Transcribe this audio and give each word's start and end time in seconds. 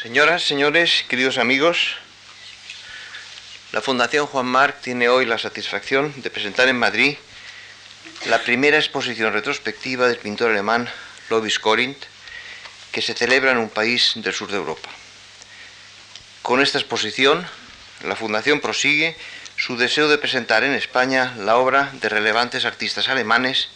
Señoras, 0.00 0.44
señores, 0.44 1.04
queridos 1.08 1.38
amigos, 1.38 1.96
la 3.72 3.82
Fundación 3.82 4.28
Juan 4.28 4.46
Marc 4.46 4.80
tiene 4.80 5.08
hoy 5.08 5.26
la 5.26 5.38
satisfacción 5.38 6.14
de 6.22 6.30
presentar 6.30 6.68
en 6.68 6.78
Madrid 6.78 7.16
la 8.26 8.40
primera 8.44 8.76
exposición 8.76 9.32
retrospectiva 9.32 10.06
del 10.06 10.18
pintor 10.18 10.52
alemán 10.52 10.88
Lovis 11.30 11.58
Corinth, 11.58 11.98
que 12.92 13.02
se 13.02 13.14
celebra 13.14 13.50
en 13.50 13.58
un 13.58 13.70
país 13.70 14.12
del 14.14 14.32
sur 14.32 14.48
de 14.52 14.58
Europa. 14.58 14.88
Con 16.42 16.60
esta 16.60 16.78
exposición, 16.78 17.44
la 18.04 18.14
Fundación 18.14 18.60
prosigue 18.60 19.16
su 19.56 19.76
deseo 19.76 20.06
de 20.08 20.18
presentar 20.18 20.62
en 20.62 20.74
España 20.74 21.34
la 21.38 21.56
obra 21.56 21.90
de 21.94 22.08
relevantes 22.08 22.64
artistas 22.64 23.08
alemanes, 23.08 23.68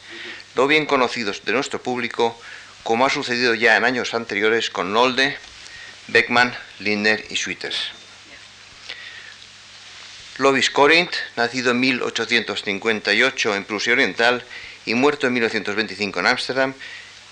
no 0.54 0.68
bien 0.68 0.86
conocidos 0.86 1.44
de 1.44 1.52
nuestro 1.52 1.82
público, 1.82 2.40
como 2.84 3.06
ha 3.06 3.10
sucedido 3.10 3.56
ya 3.56 3.76
en 3.76 3.84
años 3.84 4.14
anteriores 4.14 4.70
con 4.70 4.92
Nolde, 4.92 5.36
Beckmann, 6.12 6.54
Lindner 6.78 7.24
y 7.30 7.36
Schwitters. 7.36 7.88
Lovis 10.38 10.70
Corinth, 10.70 11.14
nacido 11.36 11.70
en 11.70 11.80
1858 11.80 13.56
en 13.56 13.64
Prusia 13.64 13.94
Oriental 13.94 14.44
y 14.84 14.94
muerto 14.94 15.26
en 15.26 15.32
1925 15.32 16.20
en 16.20 16.26
Ámsterdam, 16.26 16.74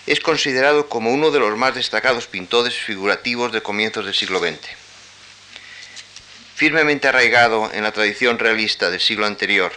es 0.07 0.21
considerado 0.21 0.89
como 0.89 1.13
uno 1.13 1.31
de 1.31 1.41
los 1.41 1.57
más 1.59 1.75
destacados 1.75 2.27
pintores 2.27 2.75
figurativos 2.75 3.53
de 3.53 3.63
comienzos 3.63 4.07
del 4.07 4.15
siglo 4.15 4.39
XX. 4.39 4.59
Firmemente 6.55 7.09
arraigado 7.09 7.71
en 7.73 7.83
la 7.83 7.93
tradición 7.93 8.39
realista 8.39 8.91
del 8.91 9.01
siglo 9.01 9.27
anterior 9.27 9.73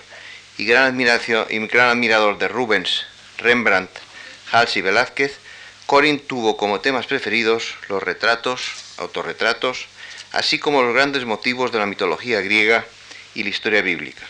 y 0.58 0.66
gran, 0.66 1.00
y 1.00 1.68
gran 1.68 1.90
admirador 1.90 2.38
de 2.38 2.48
Rubens, 2.48 3.06
Rembrandt, 3.38 3.92
Hals 4.52 4.78
y 4.78 4.82
Velázquez, 4.82 5.40
Corinth 5.86 6.28
tuvo 6.28 6.56
como 6.56 6.80
temas 6.80 7.06
preferidos 7.08 7.76
los 7.90 8.02
retratos, 8.02 8.83
autorretratos, 8.98 9.88
así 10.32 10.60
como 10.60 10.82
los 10.82 10.94
grandes 10.94 11.26
motivos 11.26 11.72
de 11.72 11.80
la 11.80 11.86
mitología 11.86 12.42
griega 12.42 12.86
y 13.36 13.44
la 13.44 13.50
historia 13.50 13.82
bíblica. 13.82 14.24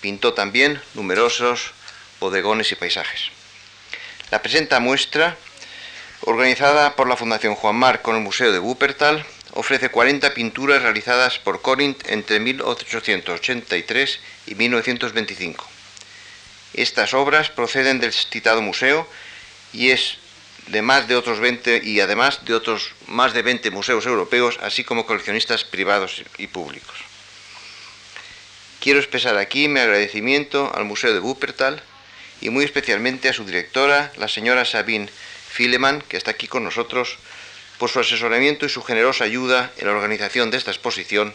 Pintó 0.00 0.34
también 0.34 0.80
numerosos 0.94 1.72
bodegones 2.20 2.70
y 2.72 2.74
paisajes. 2.76 3.30
La 4.30 4.42
presenta 4.42 4.80
muestra, 4.80 5.36
organizada 6.22 6.96
por 6.96 7.08
la 7.08 7.16
Fundación 7.16 7.54
Juan 7.54 7.76
Marc 7.76 8.02
con 8.02 8.16
el 8.16 8.22
Museo 8.22 8.52
de 8.52 8.58
Wuppertal, 8.58 9.24
ofrece 9.52 9.90
40 9.90 10.34
pinturas 10.34 10.82
realizadas 10.82 11.38
por 11.38 11.62
Corinth 11.62 12.08
entre 12.08 12.40
1883 12.40 14.20
y 14.46 14.54
1925. 14.54 15.68
Estas 16.74 17.14
obras 17.14 17.50
proceden 17.50 18.00
del 18.00 18.12
citado 18.12 18.60
museo 18.60 19.08
y 19.72 19.90
es 19.90 20.18
de 20.66 20.82
más 20.82 21.08
de 21.08 21.16
otros 21.16 21.40
20 21.40 21.82
y 21.84 22.00
además 22.00 22.44
de 22.44 22.54
otros 22.54 22.92
más 23.06 23.34
de 23.34 23.42
20 23.42 23.70
museos 23.70 24.06
europeos, 24.06 24.58
así 24.62 24.84
como 24.84 25.06
coleccionistas 25.06 25.64
privados 25.64 26.22
y 26.38 26.46
públicos. 26.46 26.96
Quiero 28.80 28.98
expresar 28.98 29.36
aquí 29.38 29.68
mi 29.68 29.80
agradecimiento 29.80 30.70
al 30.74 30.84
Museo 30.84 31.12
de 31.12 31.20
Wuppertal 31.20 31.82
y 32.40 32.50
muy 32.50 32.64
especialmente 32.64 33.28
a 33.28 33.32
su 33.32 33.44
directora, 33.44 34.12
la 34.16 34.28
señora 34.28 34.64
Sabine 34.64 35.08
Fileman, 35.48 36.02
que 36.02 36.16
está 36.16 36.32
aquí 36.32 36.48
con 36.48 36.64
nosotros, 36.64 37.16
por 37.78 37.90
su 37.90 38.00
asesoramiento 38.00 38.66
y 38.66 38.68
su 38.68 38.82
generosa 38.82 39.24
ayuda 39.24 39.72
en 39.78 39.86
la 39.86 39.92
organización 39.94 40.50
de 40.50 40.58
esta 40.58 40.70
exposición, 40.70 41.34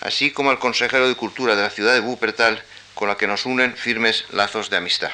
así 0.00 0.30
como 0.30 0.50
al 0.50 0.58
consejero 0.58 1.08
de 1.08 1.14
Cultura 1.14 1.56
de 1.56 1.62
la 1.62 1.70
ciudad 1.70 1.94
de 1.94 2.00
Wuppertal, 2.00 2.62
con 2.94 3.08
la 3.08 3.16
que 3.16 3.26
nos 3.26 3.46
unen 3.46 3.76
firmes 3.76 4.24
lazos 4.30 4.70
de 4.70 4.76
amistad. 4.76 5.10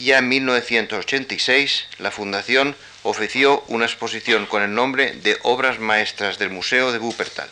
Ya 0.00 0.16
en 0.16 0.30
1986, 0.30 1.86
la 1.98 2.10
Fundación 2.10 2.74
ofreció 3.02 3.62
una 3.68 3.84
exposición 3.84 4.46
con 4.46 4.62
el 4.62 4.72
nombre 4.72 5.12
de 5.12 5.38
Obras 5.42 5.78
Maestras 5.78 6.38
del 6.38 6.48
Museo 6.48 6.90
de 6.90 6.98
Wuppertal, 6.98 7.50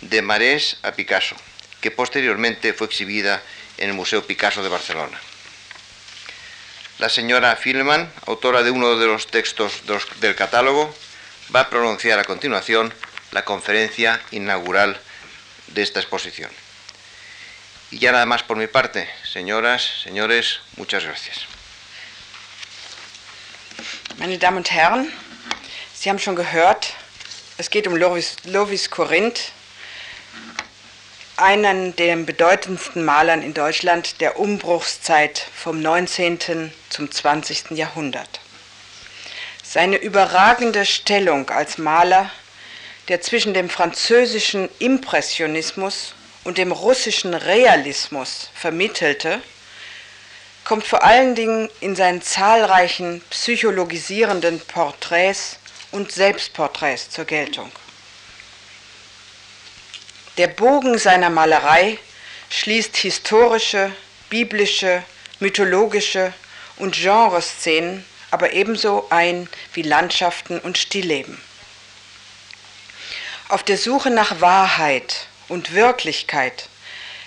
de 0.00 0.22
Marés 0.22 0.76
a 0.82 0.92
Picasso, 0.92 1.34
que 1.80 1.90
posteriormente 1.90 2.74
fue 2.74 2.86
exhibida 2.86 3.42
en 3.76 3.90
el 3.90 3.96
Museo 3.96 4.24
Picasso 4.24 4.62
de 4.62 4.68
Barcelona. 4.68 5.20
La 7.00 7.08
señora 7.08 7.56
Filman, 7.56 8.08
autora 8.26 8.62
de 8.62 8.70
uno 8.70 8.96
de 8.96 9.08
los 9.08 9.26
textos 9.26 9.82
del 10.20 10.36
catálogo, 10.36 10.94
va 11.52 11.62
a 11.62 11.70
pronunciar 11.70 12.20
a 12.20 12.24
continuación 12.24 12.94
la 13.32 13.44
conferencia 13.44 14.20
inaugural 14.30 15.00
de 15.66 15.82
esta 15.82 15.98
exposición. 15.98 16.52
Y 17.90 17.98
ya 17.98 18.12
nada 18.12 18.26
más 18.26 18.44
por 18.44 18.56
mi 18.56 18.68
parte, 18.68 19.10
señoras, 19.24 20.02
señores, 20.04 20.60
muchas 20.76 21.02
gracias. 21.02 21.49
Meine 24.18 24.38
Damen 24.38 24.58
und 24.58 24.70
Herren, 24.70 25.10
Sie 25.94 26.10
haben 26.10 26.18
schon 26.18 26.36
gehört, 26.36 26.94
es 27.58 27.70
geht 27.70 27.86
um 27.86 27.96
Lovis, 27.96 28.36
Lovis 28.44 28.90
Corinth, 28.90 29.52
einen 31.36 31.96
der 31.96 32.16
bedeutendsten 32.16 33.04
Malern 33.04 33.40
in 33.40 33.54
Deutschland 33.54 34.20
der 34.20 34.38
Umbruchszeit 34.38 35.46
vom 35.54 35.80
19. 35.80 36.72
zum 36.90 37.10
20. 37.10 37.70
Jahrhundert. 37.70 38.40
Seine 39.62 39.96
überragende 39.96 40.84
Stellung 40.84 41.48
als 41.48 41.78
Maler, 41.78 42.30
der 43.08 43.22
zwischen 43.22 43.54
dem 43.54 43.70
französischen 43.70 44.68
Impressionismus 44.78 46.14
und 46.44 46.58
dem 46.58 46.72
russischen 46.72 47.32
Realismus 47.32 48.50
vermittelte, 48.54 49.40
kommt 50.70 50.86
vor 50.86 51.02
allen 51.02 51.34
Dingen 51.34 51.68
in 51.80 51.96
seinen 51.96 52.22
zahlreichen 52.22 53.22
psychologisierenden 53.30 54.60
Porträts 54.60 55.56
und 55.90 56.12
Selbstporträts 56.12 57.10
zur 57.10 57.24
Geltung. 57.24 57.72
Der 60.38 60.46
Bogen 60.46 60.96
seiner 60.96 61.28
Malerei 61.28 61.98
schließt 62.50 62.96
historische, 62.98 63.90
biblische, 64.28 65.02
mythologische 65.40 66.32
und 66.76 66.94
Genreszenen, 66.94 68.04
aber 68.30 68.52
ebenso 68.52 69.08
ein 69.10 69.48
wie 69.72 69.82
Landschaften 69.82 70.60
und 70.60 70.78
Stillleben. 70.78 71.42
Auf 73.48 73.64
der 73.64 73.76
Suche 73.76 74.10
nach 74.10 74.40
Wahrheit 74.40 75.26
und 75.48 75.74
Wirklichkeit 75.74 76.68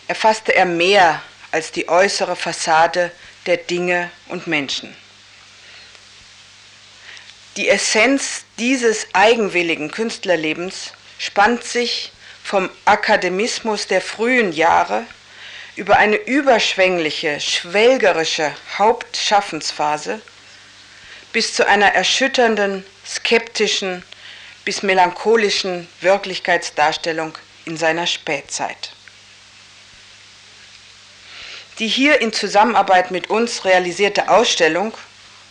erfasste 0.08 0.56
er 0.56 0.64
mehr 0.64 1.22
als 1.52 1.74
die 1.74 1.90
äußere 1.90 2.38
Fassade 2.38 3.12
der 3.46 3.58
Dinge 3.58 4.10
und 4.30 4.48
Menschen. 4.48 4.96
Die 7.56 7.70
Essenz 7.70 8.46
dieses 8.58 9.08
eigenwilligen 9.14 9.92
Künstlerlebens 9.92 10.94
spannt 11.20 11.64
sich 11.64 12.12
vom 12.44 12.70
Akademismus 12.86 13.88
der 13.88 14.02
frühen 14.02 14.52
Jahre 14.52 15.06
über 15.76 15.98
eine 15.98 16.16
überschwängliche, 16.16 17.40
schwelgerische 17.40 18.56
Hauptschaffensphase 18.78 20.22
bis 21.32 21.54
zu 21.54 21.68
einer 21.68 21.94
erschütternden, 21.94 22.86
skeptischen 23.06 24.04
bis 24.66 24.84
melancholischen 24.84 25.88
Wirklichkeitsdarstellung 26.02 27.38
in 27.66 27.78
seiner 27.78 28.08
Spätzeit. 28.08 28.92
Die 31.80 31.88
hier 31.88 32.22
in 32.22 32.32
Zusammenarbeit 32.32 33.10
mit 33.10 33.32
uns 33.32 33.66
realisierte 33.66 34.30
Ausstellung, 34.30 34.94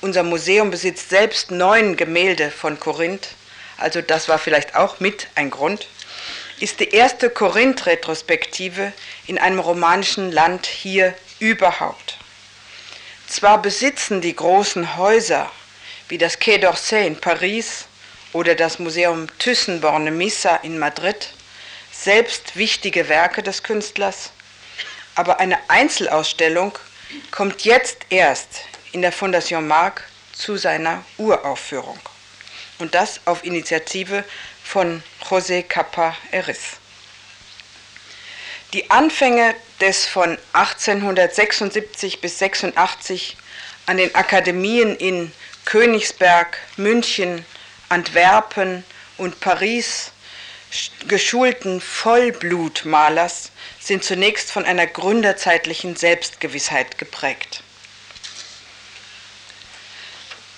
unser 0.00 0.22
Museum 0.22 0.70
besitzt 0.70 1.10
selbst 1.10 1.50
neun 1.50 1.96
Gemälde 1.96 2.52
von 2.52 2.78
Korinth, 2.78 3.30
also 3.76 4.00
das 4.00 4.28
war 4.28 4.38
vielleicht 4.38 4.76
auch 4.76 5.00
mit 5.00 5.26
ein 5.34 5.50
Grund, 5.50 5.88
ist 6.60 6.78
die 6.78 6.90
erste 6.90 7.28
Korinth-Retrospektive 7.28 8.92
in 9.26 9.36
einem 9.36 9.58
romanischen 9.58 10.30
Land 10.30 10.66
hier 10.66 11.12
überhaupt. 11.40 12.18
Zwar 13.26 13.60
besitzen 13.60 14.20
die 14.20 14.36
großen 14.36 14.96
Häuser 14.96 15.50
wie 16.08 16.18
das 16.18 16.38
Quai 16.38 16.56
d'Orsay 16.56 17.04
in 17.04 17.20
Paris 17.20 17.86
oder 18.32 18.54
das 18.54 18.78
Museum 18.78 19.26
Thyssen-Bornemisza 19.40 20.56
in 20.62 20.78
Madrid 20.78 21.30
selbst 21.90 22.54
wichtige 22.56 23.08
Werke 23.08 23.42
des 23.42 23.64
Künstlers, 23.64 24.30
aber 25.14 25.40
eine 25.40 25.58
Einzelausstellung 25.68 26.78
kommt 27.30 27.62
jetzt 27.62 27.98
erst 28.10 28.60
in 28.92 29.02
der 29.02 29.12
Fondation 29.12 29.66
Marc 29.66 30.04
zu 30.32 30.56
seiner 30.56 31.04
Uraufführung. 31.18 31.98
Und 32.78 32.94
das 32.94 33.20
auf 33.26 33.44
Initiative 33.44 34.24
von 34.64 35.02
José 35.28 35.62
Capa 35.62 36.16
Eris. 36.30 36.78
Die 38.72 38.90
Anfänge 38.90 39.54
des 39.80 40.06
von 40.06 40.38
1876 40.54 42.20
bis 42.20 42.38
86 42.38 43.36
an 43.86 43.98
den 43.98 44.14
Akademien 44.14 44.96
in 44.96 45.32
Königsberg, 45.64 46.58
München, 46.76 47.44
Antwerpen 47.88 48.84
und 49.18 49.40
Paris 49.40 50.12
geschulten 51.08 51.80
Vollblutmalers 51.80 53.50
sind 53.80 54.04
zunächst 54.04 54.50
von 54.50 54.64
einer 54.64 54.86
gründerzeitlichen 54.86 55.96
Selbstgewissheit 55.96 56.98
geprägt. 56.98 57.62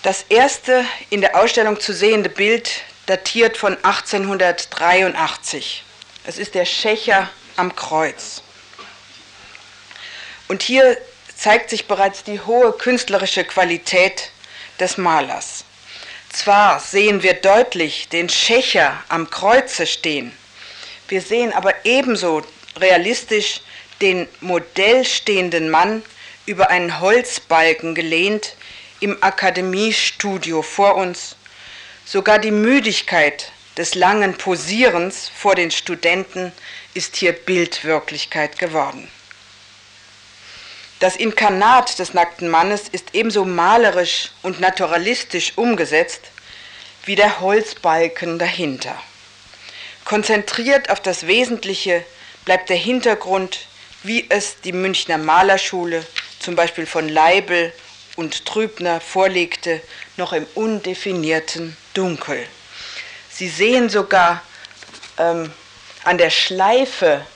Das 0.03 0.27
erste 0.29 0.85
in 1.11 1.23
der 1.23 1.37
Ausstellung 1.37 1.81
zu 1.81 1.95
sehende 1.95 2.29
Bild 2.29 2.83
datiert 3.07 3.57
von 3.57 3.77
1883. 3.83 5.83
Es 6.25 6.39
ist 6.39 6.55
der 6.55 6.67
Schächer 6.67 7.31
am 7.57 7.75
Kreuz. 7.75 8.43
Und 10.49 10.63
hier 10.63 10.99
zeigt 11.35 11.71
sich 11.71 11.87
bereits 11.87 12.23
die 12.23 12.41
hohe 12.41 12.73
künstlerische 12.73 13.45
Qualität 13.45 14.31
des 14.79 14.99
Malers. 14.99 15.65
Zwar 16.35 16.81
sehen 16.81 17.23
wir 17.23 17.35
deutlich 17.35 18.09
den 18.09 18.29
Schächer 18.29 19.05
am 19.09 19.31
Kreuze 19.31 19.87
stehen, 19.87 20.37
wir 21.07 21.23
sehen 21.23 21.53
aber 21.53 21.73
ebenso 21.85 22.43
realistisch 22.77 23.61
den 24.01 24.27
modellstehenden 24.41 25.71
Mann 25.71 26.03
über 26.45 26.71
einen 26.71 26.99
Holzbalken 26.99 27.95
gelehnt 27.95 28.57
im 28.99 29.17
Akademiestudio 29.23 30.63
vor 30.63 30.97
uns. 30.97 31.37
Sogar 32.05 32.41
die 32.41 32.51
Müdigkeit 32.51 33.53
des 33.77 33.95
langen 33.95 34.35
Posierens 34.37 35.31
vor 35.33 35.55
den 35.55 35.71
Studenten 35.71 36.51
ist 36.95 37.15
hier 37.15 37.33
Bildwirklichkeit 37.33 38.59
geworden. 38.59 39.09
Das 41.01 41.17
Inkarnat 41.17 41.99
des 41.99 42.15
nackten 42.15 42.49
Mannes 42.49 42.89
ist 42.91 43.15
ebenso 43.15 43.45
malerisch 43.45 44.31
und 44.43 44.61
naturalistisch 44.61 45.53
umgesetzt 45.57 46.23
wie 47.05 47.17
der 47.17 47.41
Holzbalken 47.41 48.39
dahinter. 48.39 48.97
Konzentriert 50.05 50.91
auf 50.91 51.01
das 51.01 51.27
Wesentliche 51.27 52.05
bleibt 52.45 52.69
der 52.69 52.77
Hintergrund, 52.77 53.67
wie 54.03 54.27
es 54.29 54.61
die 54.61 54.73
Münchner 54.73 55.19
Malerschule 55.19 56.07
zum 56.39 56.57
Beispiel 56.57 56.87
von 56.87 57.09
Leibel 57.09 57.73
und 58.17 58.45
Trübner 58.45 59.01
vorlegte, 59.01 59.81
noch 60.17 60.33
im 60.33 60.47
undefinierten 60.55 61.77
Dunkel. 61.95 62.47
Sie 63.31 63.49
sehen 63.49 63.89
sogar 63.89 64.43
ähm, 65.19 65.51
an 66.05 66.19
der 66.19 66.31
Schleife 66.31 67.27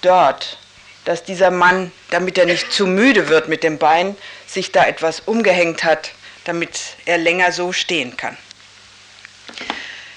dort, 0.00 0.58
dass 1.04 1.24
dieser 1.24 1.50
Mann, 1.50 1.92
damit 2.10 2.38
er 2.38 2.46
nicht 2.46 2.72
zu 2.72 2.86
müde 2.86 3.28
wird 3.28 3.48
mit 3.48 3.62
dem 3.62 3.78
Bein, 3.78 4.16
sich 4.46 4.72
da 4.72 4.84
etwas 4.84 5.20
umgehängt 5.20 5.84
hat, 5.84 6.10
damit 6.44 6.78
er 7.06 7.18
länger 7.18 7.52
so 7.52 7.72
stehen 7.72 8.16
kann. 8.16 8.36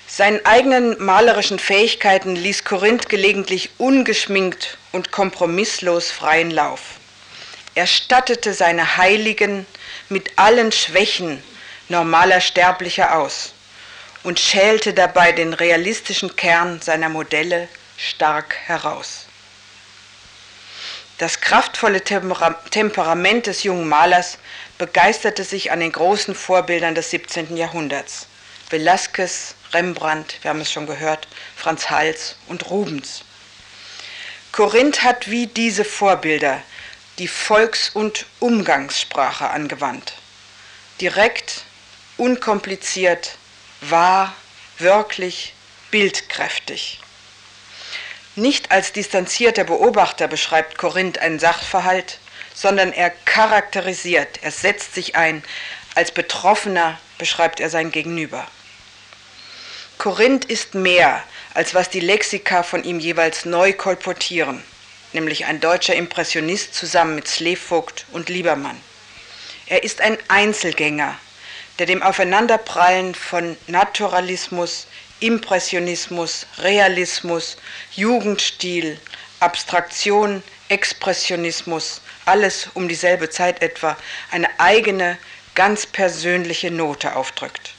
Seinen 0.08 0.46
eigenen 0.46 1.02
malerischen 1.02 1.58
Fähigkeiten 1.58 2.36
ließ 2.36 2.66
Korinth 2.66 3.08
gelegentlich 3.08 3.72
ungeschminkt 3.78 4.78
und 4.92 5.12
kompromisslos 5.12 6.12
freien 6.12 6.52
Lauf. 6.52 6.82
Er 7.76 7.88
stattete 7.88 8.54
seine 8.54 8.98
Heiligen 8.98 9.66
mit 10.10 10.38
allen 10.38 10.74
Schwächen 10.74 11.42
normaler 11.88 12.42
Sterblicher 12.42 13.18
aus 13.18 13.54
und 14.24 14.40
schälte 14.40 14.94
dabei 14.94 15.32
den 15.32 15.54
realistischen 15.54 16.36
Kern 16.36 16.82
seiner 16.82 17.08
Modelle 17.08 17.70
stark 17.98 18.56
heraus. 18.66 19.28
Das 21.22 21.40
kraftvolle 21.40 22.04
Temperament 22.04 23.46
des 23.46 23.62
jungen 23.62 23.88
Malers 23.88 24.40
begeisterte 24.80 25.44
sich 25.44 25.70
an 25.72 25.80
den 25.80 25.92
großen 25.92 26.34
Vorbildern 26.34 26.96
des 26.96 27.12
17. 27.12 27.56
Jahrhunderts. 27.58 28.26
Velázquez, 28.72 29.54
Rembrandt, 29.72 30.40
wir 30.42 30.50
haben 30.50 30.62
es 30.62 30.72
schon 30.72 30.88
gehört, 30.88 31.28
Franz 31.56 31.92
Hals 31.92 32.38
und 32.48 32.72
Rubens. 32.72 33.24
Korinth 34.52 35.04
hat 35.04 35.30
wie 35.30 35.46
diese 35.46 35.86
Vorbilder 35.86 36.60
die 37.20 37.28
Volks- 37.28 37.92
und 37.92 38.26
Umgangssprache 38.40 39.48
angewandt. 39.48 40.14
Direkt, 41.02 41.66
unkompliziert, 42.18 43.38
wahr, 43.82 44.34
wirklich, 44.80 45.54
bildkräftig. 45.92 47.00
Nicht 48.42 48.72
als 48.72 48.92
distanzierter 48.92 49.66
Beobachter 49.66 50.28
beschreibt 50.28 50.80
Korinth 50.80 51.20
einen 51.20 51.38
Sachverhalt, 51.38 52.18
sondern 52.56 52.92
er 52.92 53.12
charakterisiert, 53.12 54.40
er 54.42 54.50
setzt 54.50 54.96
sich 54.96 55.16
ein, 55.16 55.44
als 55.94 56.12
Betroffener 56.12 56.98
beschreibt 57.20 57.60
er 57.60 57.70
sein 57.70 57.92
Gegenüber. 57.92 58.48
Korinth 60.00 60.46
ist 60.46 60.74
mehr, 60.74 61.24
als 61.54 61.76
was 61.76 61.92
die 61.92 62.00
Lexika 62.00 62.64
von 62.64 62.84
ihm 62.84 63.00
jeweils 63.00 63.46
neu 63.46 63.74
kolportieren, 63.74 64.64
nämlich 65.14 65.46
ein 65.46 65.60
deutscher 65.60 65.94
Impressionist 65.94 66.74
zusammen 66.74 67.14
mit 67.14 67.28
Slevogt 67.28 68.08
und 68.12 68.28
Liebermann. 68.28 68.82
Er 69.68 69.84
ist 69.84 70.02
ein 70.02 70.18
Einzelgänger, 70.30 71.16
der 71.78 71.86
dem 71.86 72.02
Aufeinanderprallen 72.02 73.14
von 73.14 73.56
Naturalismus, 73.68 74.88
Impressionismus, 75.22 76.48
Realismus, 76.58 77.56
Jugendstil, 77.96 79.00
Abstraktion, 79.40 80.44
Expressionismus, 80.68 82.02
alles 82.26 82.70
um 82.74 82.88
dieselbe 82.88 83.30
Zeit 83.30 83.62
etwa, 83.62 83.98
eine 84.32 84.60
eigene, 84.60 85.18
ganz 85.56 85.86
persönliche 85.86 86.72
Note 86.72 87.16
aufdrückt. 87.16 87.74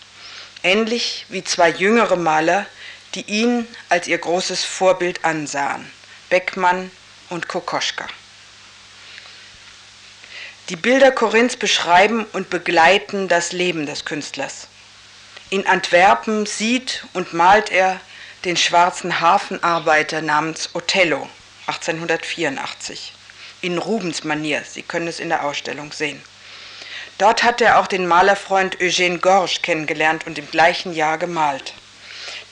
Ähnlich 0.62 1.26
wie 1.28 1.42
zwei 1.42 1.70
jüngere 1.70 2.16
Maler, 2.16 2.66
die 3.14 3.22
ihn 3.22 3.66
als 3.88 4.06
ihr 4.06 4.18
großes 4.18 4.64
Vorbild 4.64 5.24
ansahen, 5.24 5.90
Beckmann 6.30 6.90
und 7.28 7.48
Kokoschka. 7.48 8.06
Die 10.68 10.76
Bilder 10.76 11.10
Korinths 11.10 11.56
beschreiben 11.56 12.24
und 12.32 12.48
begleiten 12.48 13.26
das 13.26 13.52
Leben 13.52 13.84
des 13.84 14.04
Künstlers. 14.04 14.68
In 15.52 15.66
Antwerpen 15.66 16.46
sieht 16.46 17.04
und 17.12 17.34
malt 17.34 17.70
er 17.70 18.00
den 18.46 18.56
schwarzen 18.56 19.20
Hafenarbeiter 19.20 20.22
namens 20.22 20.70
Othello 20.72 21.28
1884 21.66 23.12
in 23.60 23.76
Rubens 23.76 24.24
Manier. 24.24 24.62
Sie 24.66 24.80
können 24.80 25.08
es 25.08 25.20
in 25.20 25.28
der 25.28 25.44
Ausstellung 25.44 25.92
sehen. 25.92 26.22
Dort 27.18 27.42
hat 27.42 27.60
er 27.60 27.78
auch 27.78 27.86
den 27.86 28.06
Malerfreund 28.06 28.78
Eugène 28.78 29.18
Gorge 29.18 29.58
kennengelernt 29.60 30.26
und 30.26 30.38
im 30.38 30.50
gleichen 30.50 30.94
Jahr 30.94 31.18
gemalt. 31.18 31.74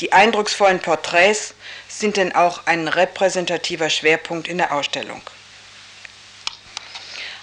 Die 0.03 0.12
eindrucksvollen 0.12 0.81
Porträts 0.81 1.55
sind 1.88 2.19
denn 2.19 2.35
auch 2.35 2.67
ein 2.67 2.87
repräsentativer 2.87 3.88
Schwerpunkt 3.88 4.46
in 4.46 4.58
der 4.58 4.75
Ausstellung. 4.75 5.23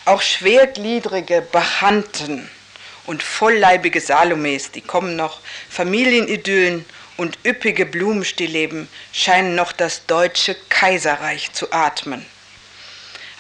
Auch 0.06 0.22
schwergliedrige 0.22 1.42
Bacchanten 1.42 2.48
und 3.08 3.24
vollleibige 3.24 4.00
Salomes, 4.00 4.72
die 4.72 4.82
kommen 4.82 5.16
noch, 5.16 5.40
Familienidyllen 5.70 6.86
und 7.16 7.40
üppige 7.44 7.86
Blumenstillleben 7.86 8.88
scheinen 9.12 9.56
noch 9.56 9.72
das 9.72 10.06
deutsche 10.06 10.56
Kaiserreich 10.70 11.52
zu 11.54 11.72
atmen. 11.72 12.24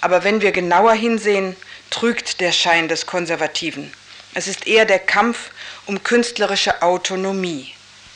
Aber 0.01 0.23
wenn 0.23 0.41
wir 0.41 0.51
genauer 0.51 0.93
hinsehen, 0.93 1.55
trügt 1.89 2.41
der 2.41 2.51
Schein 2.51 2.87
des 2.87 3.05
Konservativen. 3.05 3.91
Es 4.33 4.47
ist 4.47 4.67
eher 4.67 4.85
der 4.85 4.99
Kampf 4.99 5.51
um 5.85 6.03
künstlerische 6.03 6.81
Autonomie 6.81 7.73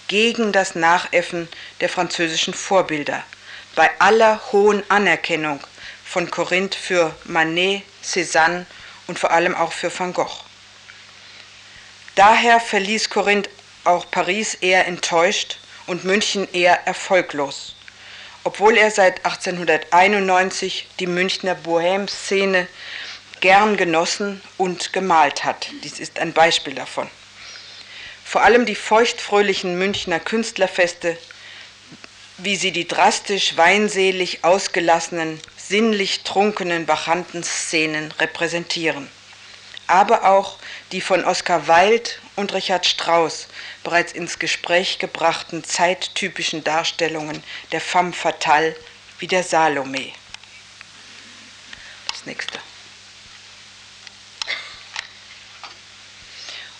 gegen 0.07 0.51
das 0.51 0.75
Nachäffen 0.75 1.47
der 1.79 1.89
französischen 1.89 2.53
Vorbilder, 2.53 3.23
bei 3.75 3.89
aller 3.99 4.41
hohen 4.51 4.83
Anerkennung 4.89 5.61
von 6.05 6.29
Korinth 6.29 6.75
für 6.75 7.15
Manet, 7.23 7.83
Cézanne 8.03 8.65
und 9.07 9.19
vor 9.19 9.31
allem 9.31 9.55
auch 9.55 9.71
für 9.71 9.91
Van 9.97 10.11
Gogh. 10.13 10.50
Daher 12.15 12.59
verließ 12.59 13.09
Korinth 13.09 13.49
auch 13.85 14.09
Paris 14.11 14.55
eher 14.55 14.85
enttäuscht 14.85 15.57
und 15.87 16.03
München 16.03 16.45
eher 16.51 16.85
erfolglos, 16.85 17.73
obwohl 18.43 18.77
er 18.77 18.91
seit 18.91 19.25
1891 19.25 20.87
die 20.99 21.07
Münchner 21.07 21.55
Bohème-Szene 21.55 22.67
gern 23.39 23.77
genossen 23.77 24.41
und 24.57 24.91
gemalt 24.91 25.45
hat. 25.45 25.67
Dies 25.83 25.99
ist 25.99 26.19
ein 26.19 26.33
Beispiel 26.33 26.75
davon. 26.75 27.09
Vor 28.25 28.43
allem 28.43 28.65
die 28.65 28.75
feuchtfröhlichen 28.75 29.77
Münchner 29.77 30.19
Künstlerfeste, 30.19 31.17
wie 32.37 32.57
sie 32.57 32.71
die 32.71 32.87
drastisch 32.87 33.55
weinselig 33.55 34.43
ausgelassenen, 34.43 35.39
sinnlich 35.55 36.23
trunkenen 36.23 36.85
Bacchantenszenen 36.85 38.11
repräsentieren 38.19 39.09
aber 39.91 40.23
auch 40.25 40.57
die 40.91 41.01
von 41.01 41.23
Oskar 41.23 41.67
Wilde 41.67 42.09
und 42.35 42.53
Richard 42.53 42.85
Strauss 42.85 43.47
bereits 43.83 44.11
ins 44.11 44.39
Gespräch 44.39 44.99
gebrachten 44.99 45.63
zeittypischen 45.63 46.63
Darstellungen 46.63 47.43
der 47.71 47.81
femme 47.81 48.13
fatale 48.13 48.75
wie 49.19 49.27
der 49.27 49.43
Salome. 49.43 50.11
Das 52.09 52.25
nächste. 52.25 52.59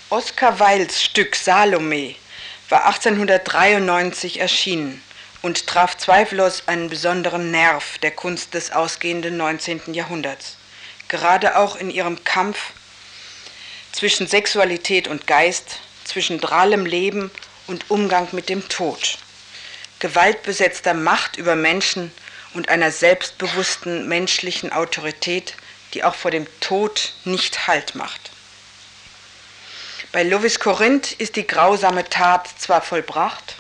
Oskar 0.10 0.60
Wildes 0.60 1.02
Stück 1.02 1.36
Salome 1.36 2.16
war 2.68 2.86
1893 2.86 4.42
erschienen 4.42 5.02
und 5.42 5.68
traf 5.68 5.96
zweifellos 5.98 6.68
einen 6.68 6.90
besonderen 6.90 7.52
Nerv 7.52 7.98
der 8.00 8.12
Kunst 8.12 8.54
des 8.54 8.72
ausgehenden 8.72 9.38
19. 9.38 9.94
Jahrhunderts. 9.94 10.58
Gerade 11.08 11.58
auch 11.58 11.76
in 11.78 11.90
ihrem 11.90 12.24
Kampf 12.24 12.74
zwischen 13.92 14.28
Sexualität 14.28 15.08
und 15.08 15.28
Geist, 15.28 15.80
zwischen 16.06 16.40
drallem 16.40 16.86
Leben 16.86 17.32
und 17.68 17.90
Umgang 17.90 18.28
mit 18.32 18.50
dem 18.50 18.68
Tod, 18.70 19.18
gewaltbesetzter 20.00 20.94
Macht 20.94 21.38
über 21.38 21.56
Menschen 21.56 22.12
und 22.54 22.70
einer 22.70 22.92
selbstbewussten 22.92 24.08
menschlichen 24.08 24.72
Autorität, 24.72 25.56
die 25.94 26.04
auch 26.04 26.16
vor 26.16 26.32
dem 26.32 26.48
Tod 26.60 27.14
nicht 27.24 27.68
Halt 27.68 27.96
macht. 27.96 28.32
Bei 30.12 30.24
Lovis 30.24 30.60
Korinth 30.60 31.14
ist 31.14 31.38
die 31.38 31.48
grausame 31.48 32.10
Tat 32.10 32.50
zwar 32.58 32.82
vollbracht, 32.82 33.56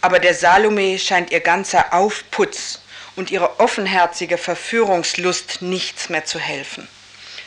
aber 0.00 0.18
der 0.18 0.34
Salome 0.34 0.98
scheint 0.98 1.30
ihr 1.30 1.40
ganzer 1.40 1.92
Aufputz 1.92 2.80
und 3.16 3.30
ihre 3.30 3.60
offenherzige 3.60 4.38
Verführungslust 4.38 5.60
nichts 5.60 6.08
mehr 6.08 6.24
zu 6.24 6.38
helfen. 6.38 6.88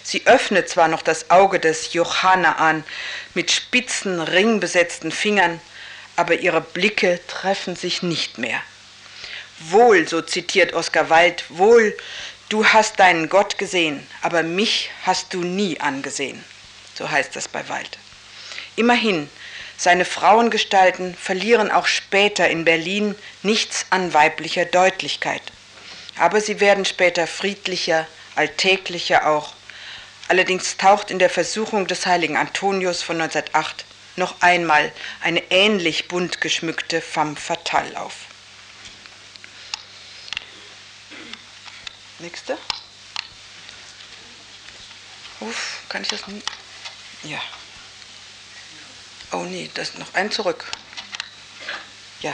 Sie 0.06 0.28
öffnet 0.28 0.70
zwar 0.70 0.88
noch 0.88 1.02
das 1.02 1.32
Auge 1.32 1.60
des 1.60 1.94
Johanna 1.94 2.58
an 2.58 2.84
mit 3.34 3.50
spitzen, 3.50 4.20
ringbesetzten 4.20 5.12
Fingern, 5.12 5.60
aber 6.16 6.36
ihre 6.36 6.62
Blicke 6.62 7.20
treffen 7.28 7.76
sich 7.76 8.04
nicht 8.04 8.38
mehr. 8.38 8.62
Wohl, 9.58 10.08
so 10.08 10.22
zitiert 10.22 10.74
Oskar 10.74 11.10
Wilde, 11.10 11.42
wohl, 11.50 11.98
du 12.50 12.68
hast 12.68 13.00
deinen 13.00 13.30
Gott 13.30 13.58
gesehen, 13.58 14.06
aber 14.22 14.44
mich 14.44 14.92
hast 15.04 15.34
du 15.34 15.42
nie 15.42 15.80
angesehen. 15.80 16.44
So 16.94 17.10
heißt 17.10 17.36
das 17.36 17.48
bei 17.48 17.68
Wilde. 17.68 17.98
Immerhin, 18.76 19.28
seine 19.76 20.06
Frauengestalten 20.06 21.16
verlieren 21.16 21.72
auch 21.72 21.88
später 21.88 22.48
in 22.48 22.64
Berlin 22.64 23.16
nichts 23.42 23.88
an 23.90 24.14
weiblicher 24.14 24.66
Deutlichkeit. 24.66 25.42
Aber 26.20 26.42
sie 26.42 26.60
werden 26.60 26.86
später 26.86 27.26
friedlicher, 27.26 28.06
alltäglicher 28.36 29.28
auch. 29.28 29.56
Allerdings 30.28 30.78
taucht 30.78 31.12
in 31.12 31.20
der 31.20 31.30
Versuchung 31.30 31.86
des 31.88 32.06
heiligen 32.06 32.36
Antonius 32.36 33.04
von 33.04 33.22
1908 33.22 33.86
noch 34.16 34.42
einmal 34.42 34.92
eine 35.22 35.52
ähnlich 35.52 36.08
bunt 36.08 36.42
geschmückte 36.42 37.02
femme 37.02 37.36
fatale 37.36 38.00
auf. 38.00 38.14
Nächste. 42.20 42.58
Uff, 45.42 45.82
kann 45.90 46.02
ich 46.02 46.08
das 46.08 46.26
nicht? 46.28 46.48
Ja. 47.24 47.40
Oh 49.32 49.44
nee, 49.44 49.70
das 49.74 49.90
ist 49.90 50.00
noch 50.00 50.14
ein 50.14 50.32
zurück. 50.32 50.66
Ja. 52.22 52.34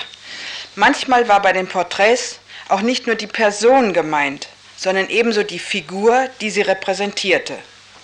Manchmal 0.76 1.28
war 1.28 1.42
bei 1.42 1.52
den 1.52 1.68
Porträts 1.68 2.40
auch 2.70 2.82
nicht 2.82 3.08
nur 3.08 3.16
die 3.16 3.28
Person 3.28 3.92
gemeint, 3.92 4.48
sondern 4.78 5.10
ebenso 5.10 5.44
die 5.44 5.60
Figur, 5.60 6.30
die 6.40 6.52
sie 6.52 6.62
repräsentierte. 6.62 7.58